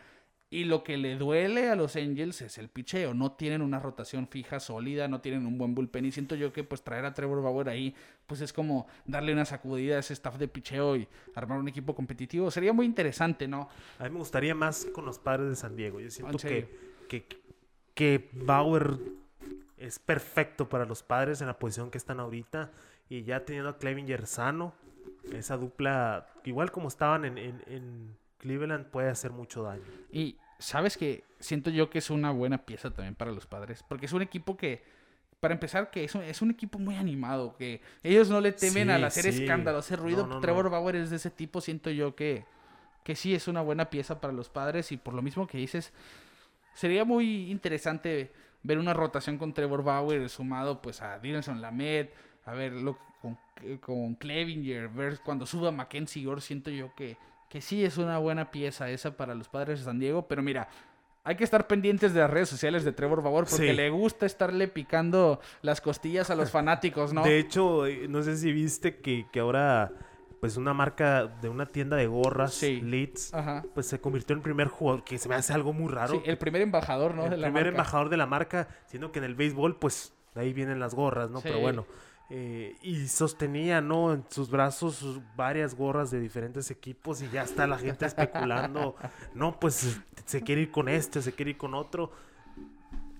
[0.50, 4.30] Y lo que le duele a los Angels es el picheo, no tienen una rotación
[4.30, 7.42] fija, sólida, no tienen un buen bullpen y siento yo que pues traer a Trevor
[7.44, 7.94] Bauer ahí
[8.28, 11.94] pues es como darle una sacudida a ese staff de picheo y armar un equipo
[11.94, 12.50] competitivo.
[12.50, 13.68] Sería muy interesante, ¿no?
[14.00, 16.00] A mí me gustaría más con los padres de San Diego.
[16.00, 16.70] Yo siento que,
[17.94, 18.98] que Bauer
[19.78, 22.72] es perfecto para los padres en la posición que están ahorita.
[23.10, 24.74] Y ya teniendo a Clevinger sano,
[25.32, 29.84] esa dupla, igual como estaban en, en- en Cleveland, puede hacer mucho daño.
[30.12, 34.08] Y sabes que siento yo que es una buena pieza también para los padres, porque
[34.08, 34.84] es un equipo que,
[35.40, 38.88] para empezar, que es un, es un equipo muy animado, que ellos no le temen
[38.88, 39.44] Sí, al hacer sí.
[39.44, 40.26] escándalo, hacer ruido.
[40.28, 40.72] No, no, Trevor no.
[40.72, 42.46] Bauer es de ese tipo, siento yo que,
[43.04, 45.94] que sí es una buena pieza para los padres y por lo mismo que dices,
[46.74, 48.32] sería muy interesante
[48.64, 52.08] ver una rotación con Trevor Bauer sumado pues a Dylan Lamed,
[52.46, 53.38] a ver, lo, con,
[53.80, 57.18] con Clevinger, ver cuando suba Mackenzie Gore, siento yo que,
[57.50, 60.68] que sí es una buena pieza esa para los padres de San Diego, pero mira,
[61.24, 63.74] hay que estar pendientes de las redes sociales de Trevor Bauer porque Sí.
[63.74, 67.24] le gusta estarle picando las costillas a los fanáticos, ¿no?
[67.24, 69.92] De hecho, eh, no sé si viste que, que ahora,
[70.40, 72.80] pues una marca de una tienda de gorras, Sí.
[72.82, 73.64] Leeds, Ajá.
[73.74, 76.14] pues se convirtió en el primer jugador, que se me hace algo muy raro.
[76.14, 77.26] Sí, el primer embajador, ¿no?
[77.26, 77.70] el de la primer marca.
[77.70, 81.30] embajador de la marca, siendo que en el béisbol, pues de ahí vienen las gorras,
[81.32, 81.38] ¿no?
[81.40, 81.46] Sí.
[81.48, 81.86] Pero bueno.
[82.30, 84.14] eh, y sostenía, ¿no?
[84.14, 88.96] En sus brazos sus varias gorras de diferentes equipos y ya está la gente especulando,
[89.34, 92.12] no, pues se quiere ir con este, se quiere ir con otro.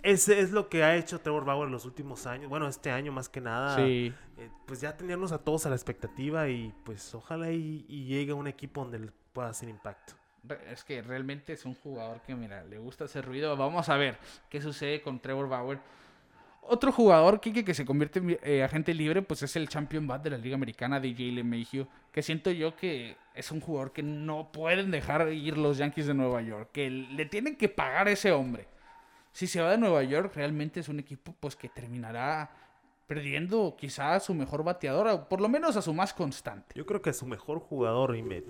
[0.08, 3.12] Ese es lo que ha hecho Trevor Bauer en los últimos años, bueno, este año
[3.12, 4.14] más que nada, Sí.
[4.38, 8.32] eh, pues ya tenernos a todos a la expectativa y pues ojalá y, y llegue
[8.32, 10.14] a un equipo donde le pueda hacer impacto.
[10.72, 13.58] Es que realmente es un jugador que, mira, le gusta hacer ruido.
[13.58, 14.18] Vamos a ver
[14.50, 15.80] qué sucede con Trevor Bauer.
[16.62, 20.24] Otro jugador, Kike, que se convierte en eh, agente libre, pues es el champion bat
[20.24, 24.54] de la Liga Americana, DJ LeMahieu, que siento yo que es un jugador que no
[24.54, 28.32] pueden dejar ir los Yankees de Nueva York, que le tienen que pagar a ese
[28.32, 28.68] hombre.
[29.38, 32.50] Si se va de Nueva York, realmente es un equipo pues que terminará
[33.06, 36.74] perdiendo quizás a su mejor bateador, o por lo menos a su más constante.
[36.74, 38.44] Yo creo que su mejor jugador, y me,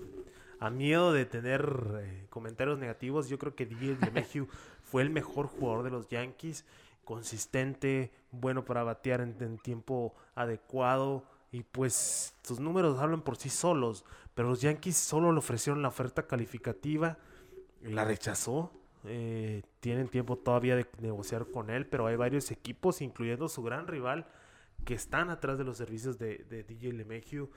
[0.58, 4.48] a miedo de tener eh, comentarios negativos, yo creo que DJ LeMahieu
[4.82, 6.64] fue el mejor jugador de los Yankees,
[7.04, 11.22] consistente, bueno para batear en, en tiempo adecuado,
[11.52, 15.88] y pues sus números hablan por sí solos, pero los Yankees solo le ofrecieron la
[15.88, 17.18] oferta calificativa,
[17.82, 18.72] la rechazó.
[19.04, 23.86] Eh, tienen tiempo todavía de negociar con él, pero hay varios equipos, incluyendo su gran
[23.86, 24.26] rival,
[24.84, 27.50] que están atrás de los servicios de, de DJ LeMahieu.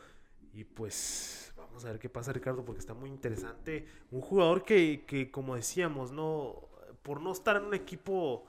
[0.53, 3.85] Y pues vamos a ver qué pasa, Ricardo, porque está muy interesante.
[4.11, 6.67] Un jugador que, que, como decíamos, no
[7.03, 8.45] por no estar en un equipo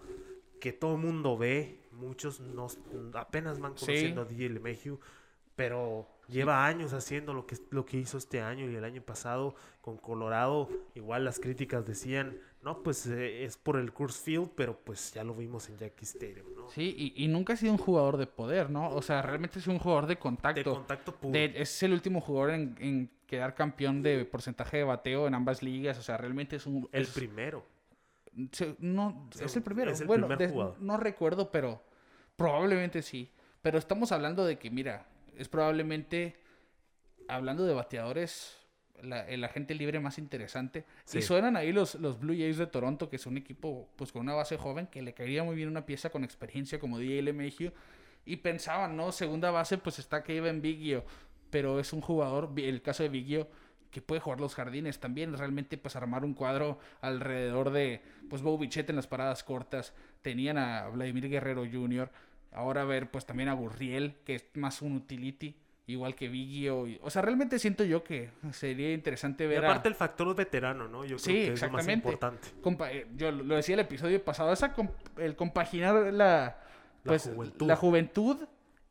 [0.61, 2.66] que todo el mundo ve, muchos no,
[3.14, 3.86] apenas van Sí.
[3.86, 4.99] conociendo a DJ LeMahieu,
[5.57, 9.55] pero lleva años haciendo lo que, lo que hizo este año y el año pasado
[9.80, 10.68] con Colorado.
[10.95, 15.22] Igual las críticas decían, no, pues eh, es por el Coors Field, pero pues ya
[15.24, 16.68] lo vimos en Yankee Stadium, ¿no?
[16.70, 18.89] Sí, y, y nunca ha sido un jugador de poder, ¿no?
[18.91, 20.59] O sea, realmente es un jugador de contacto.
[20.70, 21.33] De contacto puro.
[21.33, 25.62] De- es el último jugador en, en quedar campeón de porcentaje de bateo en ambas
[25.62, 25.99] ligas.
[25.99, 26.89] O sea, realmente es un.
[26.93, 27.64] el es- primero.
[28.53, 29.91] se- no, es el primero.
[29.91, 30.76] es el bueno, primer de- jugador.
[30.80, 31.83] no recuerdo, pero
[32.37, 33.30] probablemente sí.
[33.61, 35.07] Pero estamos hablando de que, mira,
[35.37, 36.37] es probablemente,
[37.28, 38.57] hablando de bateadores,
[39.03, 40.85] la- el agente libre más interesante.
[41.05, 41.18] Sí.
[41.18, 44.22] Y suenan ahí los, los Blue Jays de Toronto, que es un equipo pues con
[44.22, 47.72] una base joven, que le caería muy bien una pieza con experiencia como DJ LeMahieu.
[48.24, 49.11] Y pensaban, ¿no?
[49.11, 51.05] Segunda base, pues está Kevin Biggio.
[51.51, 53.49] Pero es un jugador, el caso de Biggio,
[53.91, 55.37] que puede jugar los jardines también.
[55.37, 59.93] Realmente, pues armar un cuadro alrededor de, pues, Bo Bichette en las paradas cortas.
[60.22, 62.09] Tenían a Vladimir Guerrero Jr.
[62.53, 65.55] Ahora ver, pues también a Gurriel, que es más un utility,
[65.86, 66.86] igual que Biggio.
[66.86, 69.90] y- O sea, realmente siento yo que sería interesante Y ver aparte a...
[69.90, 71.03] el factor veterano, ¿no?
[71.05, 72.48] Yo creo Sí, que es lo más importante.
[72.62, 76.59] compa- eh, yo lo decía el episodio pasado, esa comp- el compaginar la,
[77.05, 77.66] pues, juventud.
[77.66, 78.36] la juventud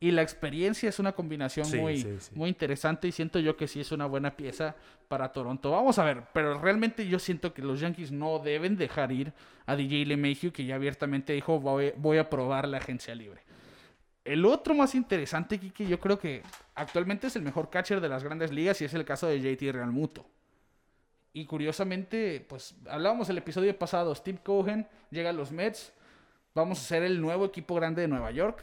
[0.00, 2.32] y la experiencia es una combinación Sí, muy, sí, sí.
[2.34, 4.74] muy interesante y siento yo que sí es una buena pieza
[5.06, 5.70] para Toronto.
[5.70, 9.32] Vamos a ver, pero realmente yo siento que los Yankees no deben dejar ir
[9.66, 13.42] a DJ LeMahieu, que ya abiertamente dijo voy, voy a probar la agencia libre.
[14.24, 16.42] El otro más interesante, Kiki, yo creo que
[16.74, 19.72] actualmente es el mejor catcher de las grandes ligas y es el caso de JT
[19.72, 20.26] Realmuto.
[21.32, 25.92] Y curiosamente, pues hablábamos el episodio pasado, Steve Cohen llega a los Mets,
[26.54, 28.62] vamos a ser el nuevo equipo grande de Nueva York.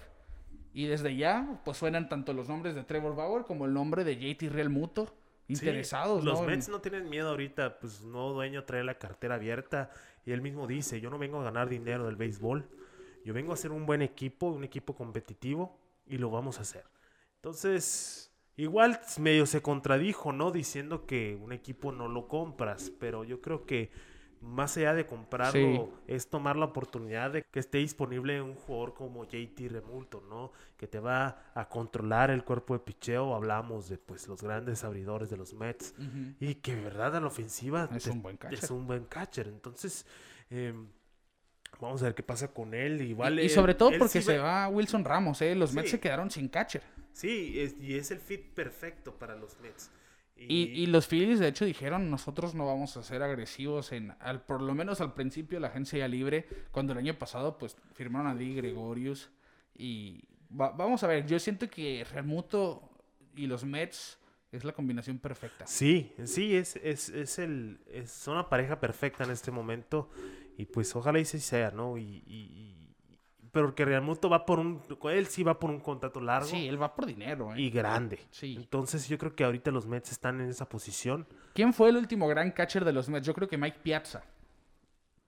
[0.72, 4.16] Y desde ya, pues suenan tanto los nombres de Trevor Bauer como el nombre de
[4.18, 5.14] JT Realmuto
[5.48, 6.24] Sí, interesados.
[6.24, 6.46] los ¿no?
[6.46, 9.90] Mets no tienen miedo ahorita, pues nuevo dueño trae la cartera abierta
[10.24, 12.70] y él mismo dice, yo no vengo a ganar dinero del béisbol,
[13.30, 15.78] yo vengo a hacer un buen equipo, un equipo competitivo
[16.08, 16.84] y lo vamos a hacer.
[17.36, 20.50] Entonces, igual medio se contradijo, ¿no?
[20.50, 23.92] Diciendo que un equipo no lo compras, pero yo creo que
[24.42, 25.82] más allá de comprarlo Sí.
[26.08, 30.52] es tomar la oportunidad de que esté disponible un jugador como JT Remulto, ¿no?
[30.76, 33.36] Que te va a controlar el cuerpo de picheo.
[33.36, 35.94] Hablamos de pues los grandes abridores de los Mets
[36.40, 38.60] y que verdad a la ofensiva Es te- un buen catcher.
[38.64, 39.48] es un buen catcher.
[39.50, 40.06] Entonces,
[40.50, 40.74] eh,
[41.80, 43.02] vamos a ver qué pasa con él.
[43.02, 45.56] Y, sobre todo él porque sí se va- va Wilson Ramos, ¿eh?
[45.56, 46.82] Los Mets se quedaron sin catcher.
[47.14, 49.92] Sí, es- y es el fit perfecto para los Mets.
[50.42, 54.42] Y, y los Phillies, de hecho, dijeron, nosotros no vamos a ser agresivos en, al,
[54.46, 58.36] por lo menos al principio la agencia libre, cuando el año pasado, pues, firmaron a
[58.36, 59.30] Di Gregorius.
[59.76, 62.90] Y va- vamos a ver, yo siento que Realmuto
[63.36, 64.18] y los Mets
[64.54, 65.68] es la combinación perfecta.
[65.68, 70.10] Sí, sí, es, es, es el, es una pareja perfecta en este momento.
[70.60, 71.98] Y pues ojalá y sí sea, ¿no?
[71.98, 72.76] Y, y- y
[73.52, 76.80] pero que Realmuto va por un, él sí va por un contrato largo Sí, él
[76.80, 77.52] va por dinero.
[77.56, 77.62] ¿eh?
[77.62, 78.20] y grande.
[78.30, 78.56] Sí.
[78.60, 81.26] Entonces yo creo que ahorita los Mets están en esa posición.
[81.56, 83.26] ¿Quién fue el último gran catcher de los Mets?
[83.26, 84.24] Yo creo que Mike Piazza.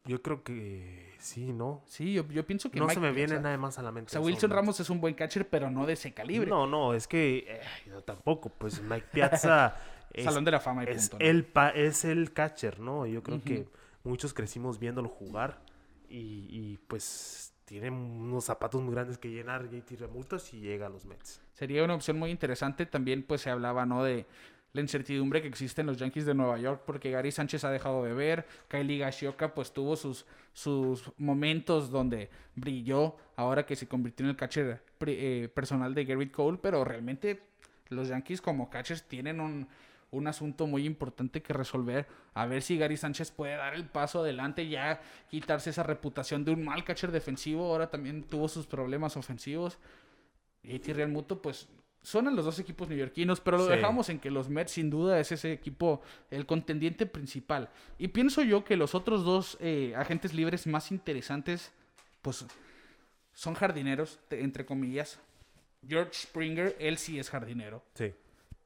[0.05, 1.84] Yo creo que sí, ¿no?
[1.88, 4.09] Sí, yo, yo pienso que No Mike se me viene nada más a la mente.
[4.09, 4.49] O sea, Wilson.
[4.51, 6.49] Ramos es un buen catcher, pero no de ese calibre.
[6.49, 8.49] No, no, es que eh, yo tampoco.
[8.49, 9.75] Pues Mike Piazza
[10.11, 11.23] es, Salón de la fama y es punto.
[11.23, 11.29] ¿no?
[11.29, 13.05] el pa- es el catcher, ¿no?
[13.05, 13.67] Yo creo que
[14.04, 15.62] muchos crecimos viéndolo jugar
[16.10, 20.89] y, y, pues tiene unos zapatos muy grandes que llenar JT Remultas y llega a
[20.89, 21.41] los Mets.
[21.54, 22.86] Sería una opción muy interesante.
[22.86, 24.04] También pues se hablaba, ¿no?
[24.04, 24.26] De
[24.74, 28.04] la incertidumbre que existe en los Yankees de Nueva York porque Gary Sánchez ha dejado
[28.04, 28.45] de ver.
[28.68, 34.36] Kylie Gashioka pues tuvo sus, sus momentos donde brilló ahora que se convirtió en el
[34.36, 37.41] catcher eh, personal de Garrett Cole, pero realmente
[37.89, 39.68] los Yankees como catchers tienen un,
[40.12, 42.05] un asunto muy importante que resolver.
[42.34, 46.51] A ver si Gary Sánchez puede dar el paso adelante, ya quitarse esa reputación de
[46.51, 47.66] un mal catcher defensivo.
[47.66, 49.78] Ahora también tuvo sus problemas ofensivos.
[50.64, 51.68] JT Real Muto, pues
[52.03, 53.72] suenan los dos equipos neoyorquinos, pero lo Sí.
[53.72, 57.70] dejamos en que los Mets sin duda es ese equipo el contendiente principal.
[57.97, 61.72] Y pienso yo que los otros dos eh, agentes libres más interesantes,
[62.22, 62.45] pues
[63.34, 65.20] son jardineros, entre comillas.
[65.88, 67.84] George Springer, él sí es jardinero.
[67.95, 68.14] Sí.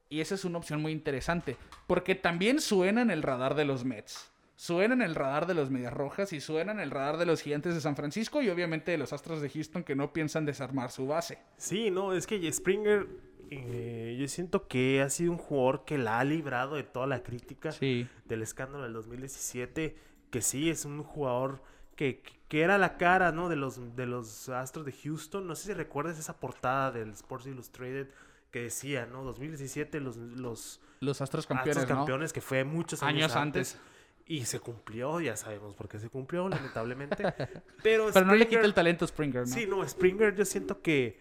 [0.08, 3.84] Y esa es una opción muy interesante, porque también suena en el radar de los
[3.84, 4.30] Mets.
[4.54, 7.42] Suena en el radar de los Medias Rojas y suena en el radar de los
[7.42, 10.90] Gigantes de San Francisco y obviamente de los Astros de Houston que no piensan desarmar
[10.90, 11.38] su base.
[11.58, 13.06] Sí, no, es que Springer,
[13.50, 17.22] eh, yo siento que ha sido un jugador que la ha librado de toda la
[17.22, 18.08] crítica Sí.
[18.24, 19.96] del escándalo del 2017,
[20.30, 21.60] que sí es un jugador
[21.94, 23.48] que, que era la cara, ¿no?
[23.50, 25.46] De los, de los Astros de Houston.
[25.46, 28.08] No sé si recuerdas esa portada del Sports Illustrated
[28.56, 29.22] que decía, ¿no?
[29.22, 31.96] 2017 los, los Los Astros campeones, Astros ¿no?
[32.04, 33.74] campeones, que fue muchos años, Años antes.
[33.74, 33.92] antes.
[34.26, 37.22] Y se cumplió, ya sabemos por qué se cumplió, lamentablemente.
[37.82, 39.46] Pero, Pero no le quita el talento a Springer, ¿no?
[39.46, 41.20] Sí, no, Springer yo siento que,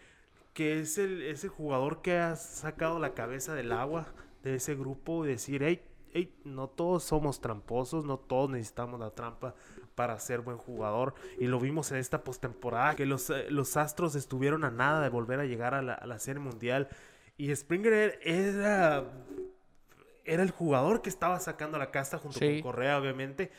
[0.53, 4.07] que es el, ese jugador que ha sacado la cabeza del agua
[4.41, 5.81] de ese grupo y decir, hey,
[6.13, 9.55] hey, no todos somos tramposos, no todos necesitamos la trampa
[9.95, 11.15] para ser buen jugador.
[11.37, 15.09] Y lo vimos en esta postemporada, que los, eh, los Astros estuvieron a nada de
[15.09, 16.87] volver a llegar a la, a la Serie Mundial.
[17.37, 19.03] Y Springer era,
[20.23, 22.61] era el jugador que estaba sacando la casta junto Sí.
[22.61, 23.51] con Correa, obviamente.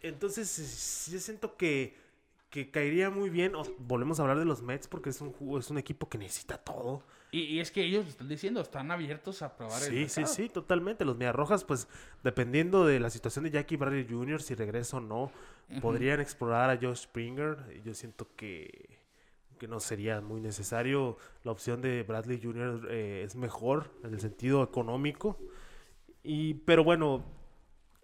[0.00, 1.94] Entonces, yo siento que,
[2.50, 3.54] que caería muy bien.
[3.54, 6.58] o- volvemos a hablar de los Mets porque es un, es un equipo que necesita
[6.58, 7.02] todo.
[7.32, 10.48] Y, y es que ellos están diciendo, están abiertos a probar el Sí, sí, sí,
[10.48, 11.04] totalmente.
[11.04, 11.88] Los Rojas, pues,
[12.22, 15.30] dependiendo de la situación de Jackie Bradley Jr., si regresa o no,
[15.82, 17.82] podrían explorar a Josh Springer.
[17.84, 18.95] Yo siento que,
[19.58, 21.16] que no sería muy necesario.
[21.44, 22.88] La opción de Bradley Jr.
[22.90, 25.38] eh, es mejor en el sentido económico.
[26.22, 27.24] Y, pero bueno,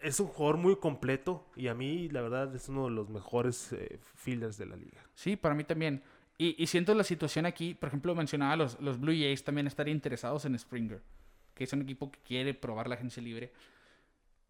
[0.00, 3.72] es un jugador muy completo y a mí, la verdad, es uno de los mejores
[3.72, 5.02] eh, fielders de la liga.
[5.14, 6.02] Sí, para mí también.
[6.38, 9.96] Y, y siento la situación aquí, por ejemplo, mencionaba los, los Blue Jays también estarían
[9.96, 11.02] interesados en Springer,
[11.54, 13.52] que es un equipo que quiere probar la agencia libre,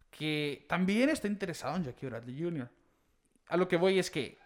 [0.09, 2.69] que también está interesado en Jackie Bradley Jr.
[3.47, 4.37] A lo que voy es que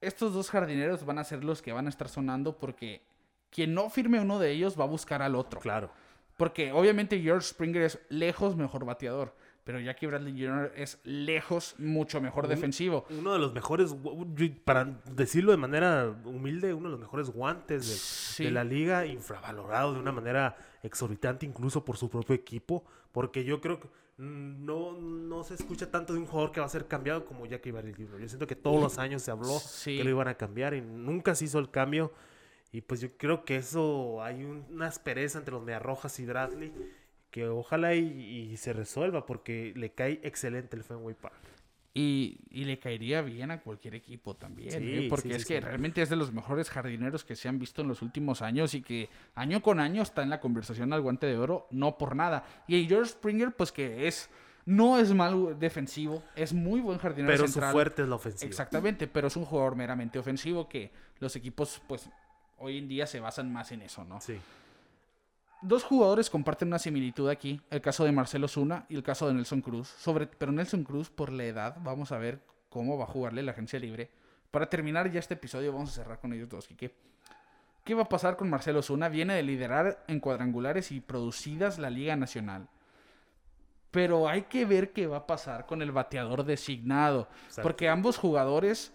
[0.00, 3.02] estos dos jardineros van a ser los que van a estar sonando porque
[3.50, 5.60] quien no firme uno de ellos va a buscar al otro.
[5.60, 5.90] Claro.
[6.36, 9.34] Porque obviamente George Springer es lejos mejor bateador,
[9.64, 10.72] pero Jackie Bradley Jr.
[10.74, 13.04] es lejos mucho mejor defensivo.
[13.10, 13.94] Uno de los mejores,
[14.64, 18.44] para decirlo de manera humilde, uno de los mejores guantes de, Sí.
[18.44, 23.60] de la liga, infravalorado de una manera exorbitante, incluso por su propio equipo, porque yo
[23.60, 23.88] creo que
[24.20, 27.70] no, no se escucha tanto de un jugador que va a ser cambiado como Jackie
[27.70, 28.20] Bradley Jr.
[28.20, 29.96] Yo siento que todos los años se habló Sí.
[29.96, 32.12] que lo iban a cambiar y nunca se hizo el cambio.
[32.72, 36.72] Y pues yo creo que eso hay un- una aspereza entre los Mediarrojas y Bradley
[37.30, 38.02] que ojalá y,
[38.50, 41.34] y se resuelva porque le cae excelente el Fenway Park.
[41.92, 45.06] Y, y le caería bien a cualquier equipo también, Sí, ¿eh?
[45.10, 47.82] porque sí, es sí, que realmente es de los mejores jardineros que se han visto
[47.82, 51.26] en los últimos años y que año con año está en la conversación al guante
[51.26, 52.44] de oro, no por nada.
[52.68, 54.30] Y George Springer, pues que es,
[54.66, 57.70] no es mal defensivo, es muy buen jardinero Pero central.
[57.70, 58.48] su fuerte es la ofensiva.
[58.48, 62.08] Exactamente, pero es un jugador meramente ofensivo que los equipos, pues
[62.58, 64.20] hoy en día se basan más en eso, ¿no?
[64.20, 64.38] Sí.
[65.62, 69.34] Dos jugadores comparten una similitud aquí, el caso de Marcelo Zuna y el caso de
[69.34, 69.88] Nelson Cruz.
[69.88, 72.40] Sobre, pero Nelson Cruz, por la edad, vamos a ver
[72.70, 74.10] cómo va a jugarle la agencia libre.
[74.50, 76.94] Para terminar ya este episodio, vamos a cerrar con ellos dos, Quique.
[77.84, 79.08] ¿Qué va a pasar con Marcelo Zuna?
[79.08, 82.68] Viene de liderar en cuadrangulares y producidas la Liga Nacional.
[83.90, 87.28] Pero hay que ver qué va a pasar con el bateador designado.
[87.44, 87.62] Exacto.
[87.62, 88.92] Porque ambos jugadores,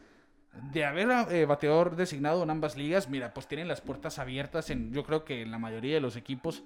[0.72, 4.94] de haber eh, bateador designado en ambas ligas, mira, pues tienen las puertas abiertas en,
[4.94, 6.64] yo creo que en la mayoría de los equipos.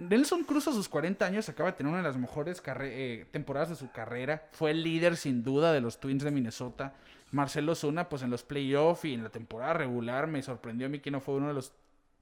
[0.00, 3.68] Nelson Cruz a sus 40 años acaba de tener una de las mejores eh, temporadas
[3.68, 4.48] de su carrera.
[4.52, 6.94] Fue el líder sin duda de los Twins de Minnesota.
[7.30, 10.98] Marcelo Zuna, pues en los playoffs y en la temporada regular me sorprendió a mí
[10.98, 11.72] que no fue uno de los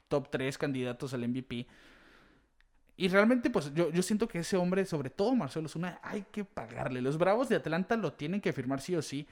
[0.08, 1.66] top 3 candidatos al MVP.
[2.96, 6.44] Y realmente, pues yo, yo siento que ese hombre, sobre todo Marcelo Zuna, hay que
[6.44, 7.00] pagarle.
[7.00, 9.26] Los Bravos de Atlanta lo tienen que firmar sí o sí.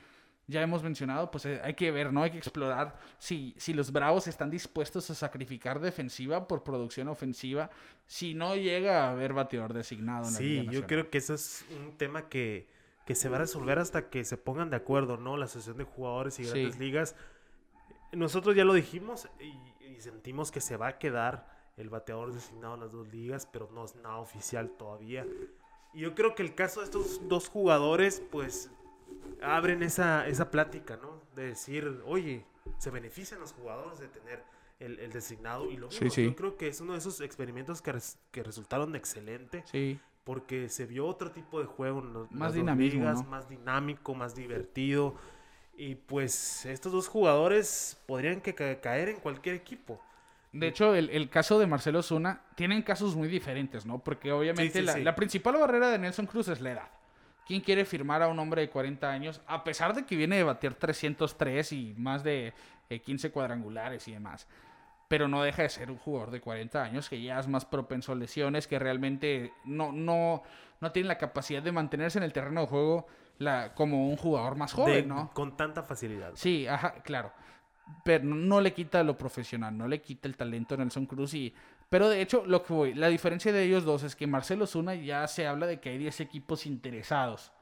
[0.51, 2.23] Ya hemos mencionado, pues eh, hay que ver, ¿no?
[2.23, 7.71] Hay que explorar si, si los Bravos están dispuestos a sacrificar defensiva por producción ofensiva.
[8.07, 11.97] Si no llega a haber bateador designado en Sí, yo creo que eso es un
[11.97, 12.67] tema que,
[13.07, 15.37] que, se va a resolver hasta que se pongan de acuerdo, ¿no?
[15.37, 17.15] La asociación de jugadores y grandes ligas.
[18.13, 22.75] Nosotros ya lo dijimos y, y sentimos que se va a quedar el bateador designado
[22.75, 25.25] en las dos ligas, pero no es nada oficial todavía.
[25.93, 28.71] Y yo creo que el caso de estos dos jugadores, pues,
[29.43, 31.23] abren esa, esa plática, ¿no?
[31.35, 32.45] De decir, oye,
[32.79, 34.43] se benefician los jugadores de tener
[34.79, 35.71] el, designado.
[35.71, 37.95] Y lo mismo, yo creo que es uno de esos experimentos que,
[38.31, 39.65] que resultaron excelentes.
[39.71, 39.99] Sí.
[40.25, 45.17] Porque se vio otro tipo de juego los, más ligas, más dinámico, más divertido.
[45.77, 50.01] Y pues estos dos jugadores podrían que caer en cualquier equipo.
[50.53, 53.99] De hecho, el, caso de Marcelo Zuna tienen casos muy diferentes, ¿no?
[54.01, 56.89] Porque obviamente la, principal barrera de Nelson Cruz es la edad.
[57.51, 59.41] ¿Quién quiere firmar a un hombre de 40 años?
[59.49, 62.55] A pesar de que viene de batir 303 y más de
[62.89, 64.47] 15 eh, cuadrangulares y demás.
[65.09, 68.13] Pero no deja de ser un jugador de 40 años que ya es más propenso
[68.13, 70.45] a lesiones, que realmente no, no,
[70.81, 74.55] no tiene la capacidad de mantenerse en el terreno de juego la, como un jugador
[74.55, 75.33] más joven, ¿no?
[75.35, 76.31] Con tanta facilidad.
[76.37, 77.33] Sí, ajá, claro
[78.05, 81.53] pero no le quita lo profesional, no le quita el talento a Nelson Cruz y
[81.91, 84.95] pero de hecho lo que voy, la diferencia de ellos dos es que Marcelo Zuna
[84.95, 87.53] ya se habla de que hay 10 equipos interesados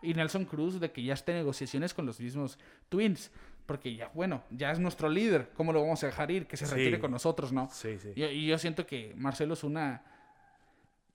[0.00, 3.32] y Nelson Cruz de que ya está en negociaciones con los mismos Twins,
[3.66, 6.46] porque ya bueno, ya es nuestro líder, ¿cómo lo vamos a dejar ir?
[6.46, 7.68] Que se retire con nosotros, ¿no?
[7.72, 8.12] Sí, sí.
[8.14, 10.04] Y, yo siento que Marcelo Zuna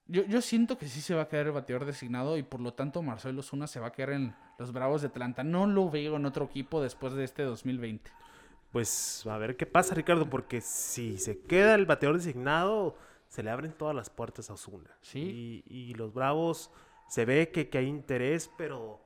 [0.10, 2.74] yo, yo siento que sí se va a quedar el bateador designado y por lo
[2.74, 5.44] tanto Marcelo Zuna se va a quedar en los Bravos de Atlanta.
[5.44, 8.12] No lo veo en otro equipo después de este 2020
[8.72, 12.96] pues a ver qué pasa, Ricardo, porque si se queda el bateador designado,
[13.28, 14.90] se le abren todas las puertas a Osuna.
[15.02, 15.64] Sí.
[15.68, 16.72] Y, los Bravos
[17.10, 19.02] se ve que, hay interés, pero,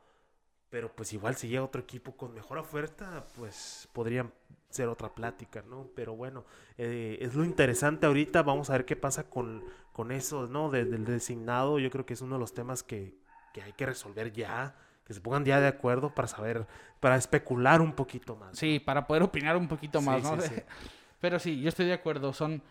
[0.69, 4.33] pero pues igual si llega otro equipo con mejor oferta, pues podrían
[4.69, 5.89] ser otra plática, ¿no?
[5.95, 6.45] Pero bueno,
[6.77, 10.69] eh, es lo interesante ahorita, vamos a ver qué pasa con, con eso, ¿no?
[10.69, 13.17] del designado, yo creo que es uno de los temas que,
[13.53, 14.75] que hay que resolver ya
[15.11, 16.65] que se pongan ya de acuerdo para saber,
[17.01, 18.57] para especular un poquito más.
[18.57, 20.37] Sí, para poder opinar un poquito más, ¿no?
[21.19, 22.63] Pero sí, yo estoy de acuerdo, son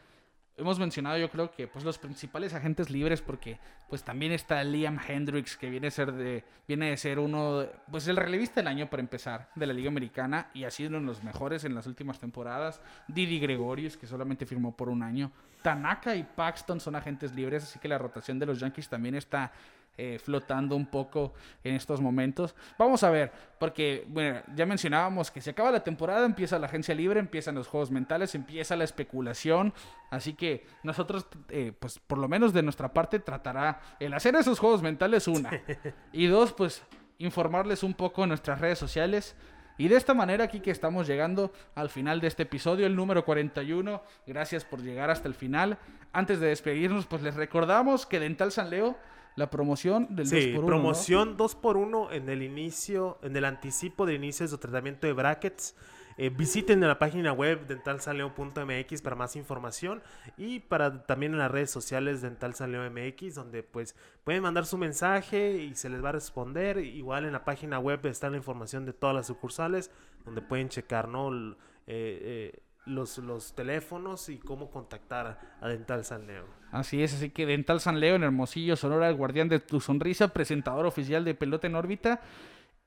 [0.61, 4.99] hemos mencionado yo creo que pues los principales agentes libres porque pues también está Liam
[5.07, 8.91] Hendricks que viene a ser de viene de ser uno pues el relevista del año
[8.91, 11.87] para empezar de la Liga Americana y ha sido uno de los mejores en las
[11.87, 12.81] últimas temporadas.
[13.09, 15.33] Didi Gregorius que solamente firmó por un año.
[15.63, 19.53] Tanaka y Paxton son agentes libres, así que la rotación de los Yankees también está
[19.97, 22.55] eh, flotando un poco en estos momentos.
[22.79, 26.95] Vamos a ver, porque bueno, ya mencionábamos que se acaba la temporada, empieza la agencia
[26.95, 29.75] libre, empiezan los juegos mentales, empieza la especulación.
[30.11, 34.59] Así que nosotros, eh, pues por lo menos de nuestra parte, tratará el hacer esos
[34.59, 35.51] juegos mentales, una.
[36.13, 36.83] Y dos, pues
[37.19, 39.37] informarles un poco en nuestras redes sociales.
[39.77, 43.25] Y de esta manera aquí que estamos llegando al final de este episodio, el número
[43.25, 44.03] 41.
[44.27, 45.79] Gracias por llegar hasta el final.
[46.13, 48.99] Antes de despedirnos, pues les recordamos que Dental San Leo
[49.37, 50.67] la promoción del 2x1.
[50.67, 55.75] promoción 2x1 en el inicio, en el anticipo de inicio de su tratamiento de brackets.
[56.17, 60.03] Eh, visiten la página web dentalsaleo.mx para más información
[60.37, 65.75] y para también en las redes sociales dentalsaleo.mx donde pues pueden mandar su mensaje y
[65.77, 66.79] se les va a responder.
[66.79, 69.91] Igual en la página web está la información de todas las sucursales
[70.25, 71.33] donde pueden checar, ¿no?
[71.33, 71.55] Eh,
[71.87, 76.47] eh, los, los teléfonos y cómo contactar a Dental San Leo.
[76.73, 80.29] Así es, así que Dental San Leo en Hermosillo, Sonora, el guardián de tu sonrisa,
[80.29, 82.21] presentador oficial de Pelota en órbita.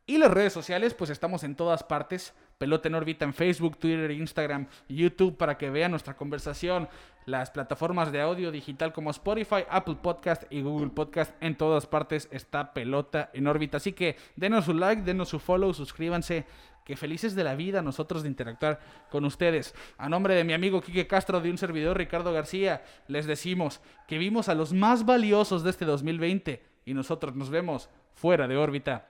[0.05, 2.34] Y las redes sociales, pues estamos en todas partes.
[2.57, 6.89] Pelota en órbita en Facebook, Twitter, Instagram, YouTube para que vean nuestra conversación.
[7.26, 11.34] Las plataformas de audio digital como Spotify, Apple Podcast y Google Podcast.
[11.39, 13.77] En todas partes está Pelota en órbita.
[13.77, 16.45] Así que denos su like, denos su follow, suscríbanse
[16.85, 18.80] que felices de la vida nosotros de interactuar
[19.10, 19.73] con ustedes.
[19.97, 24.18] A nombre de mi amigo Quique Castro, de un servidor Ricardo García, les decimos que
[24.18, 29.10] vimos a los más valiosos de este 2020 y nosotros nos vemos fuera de órbita.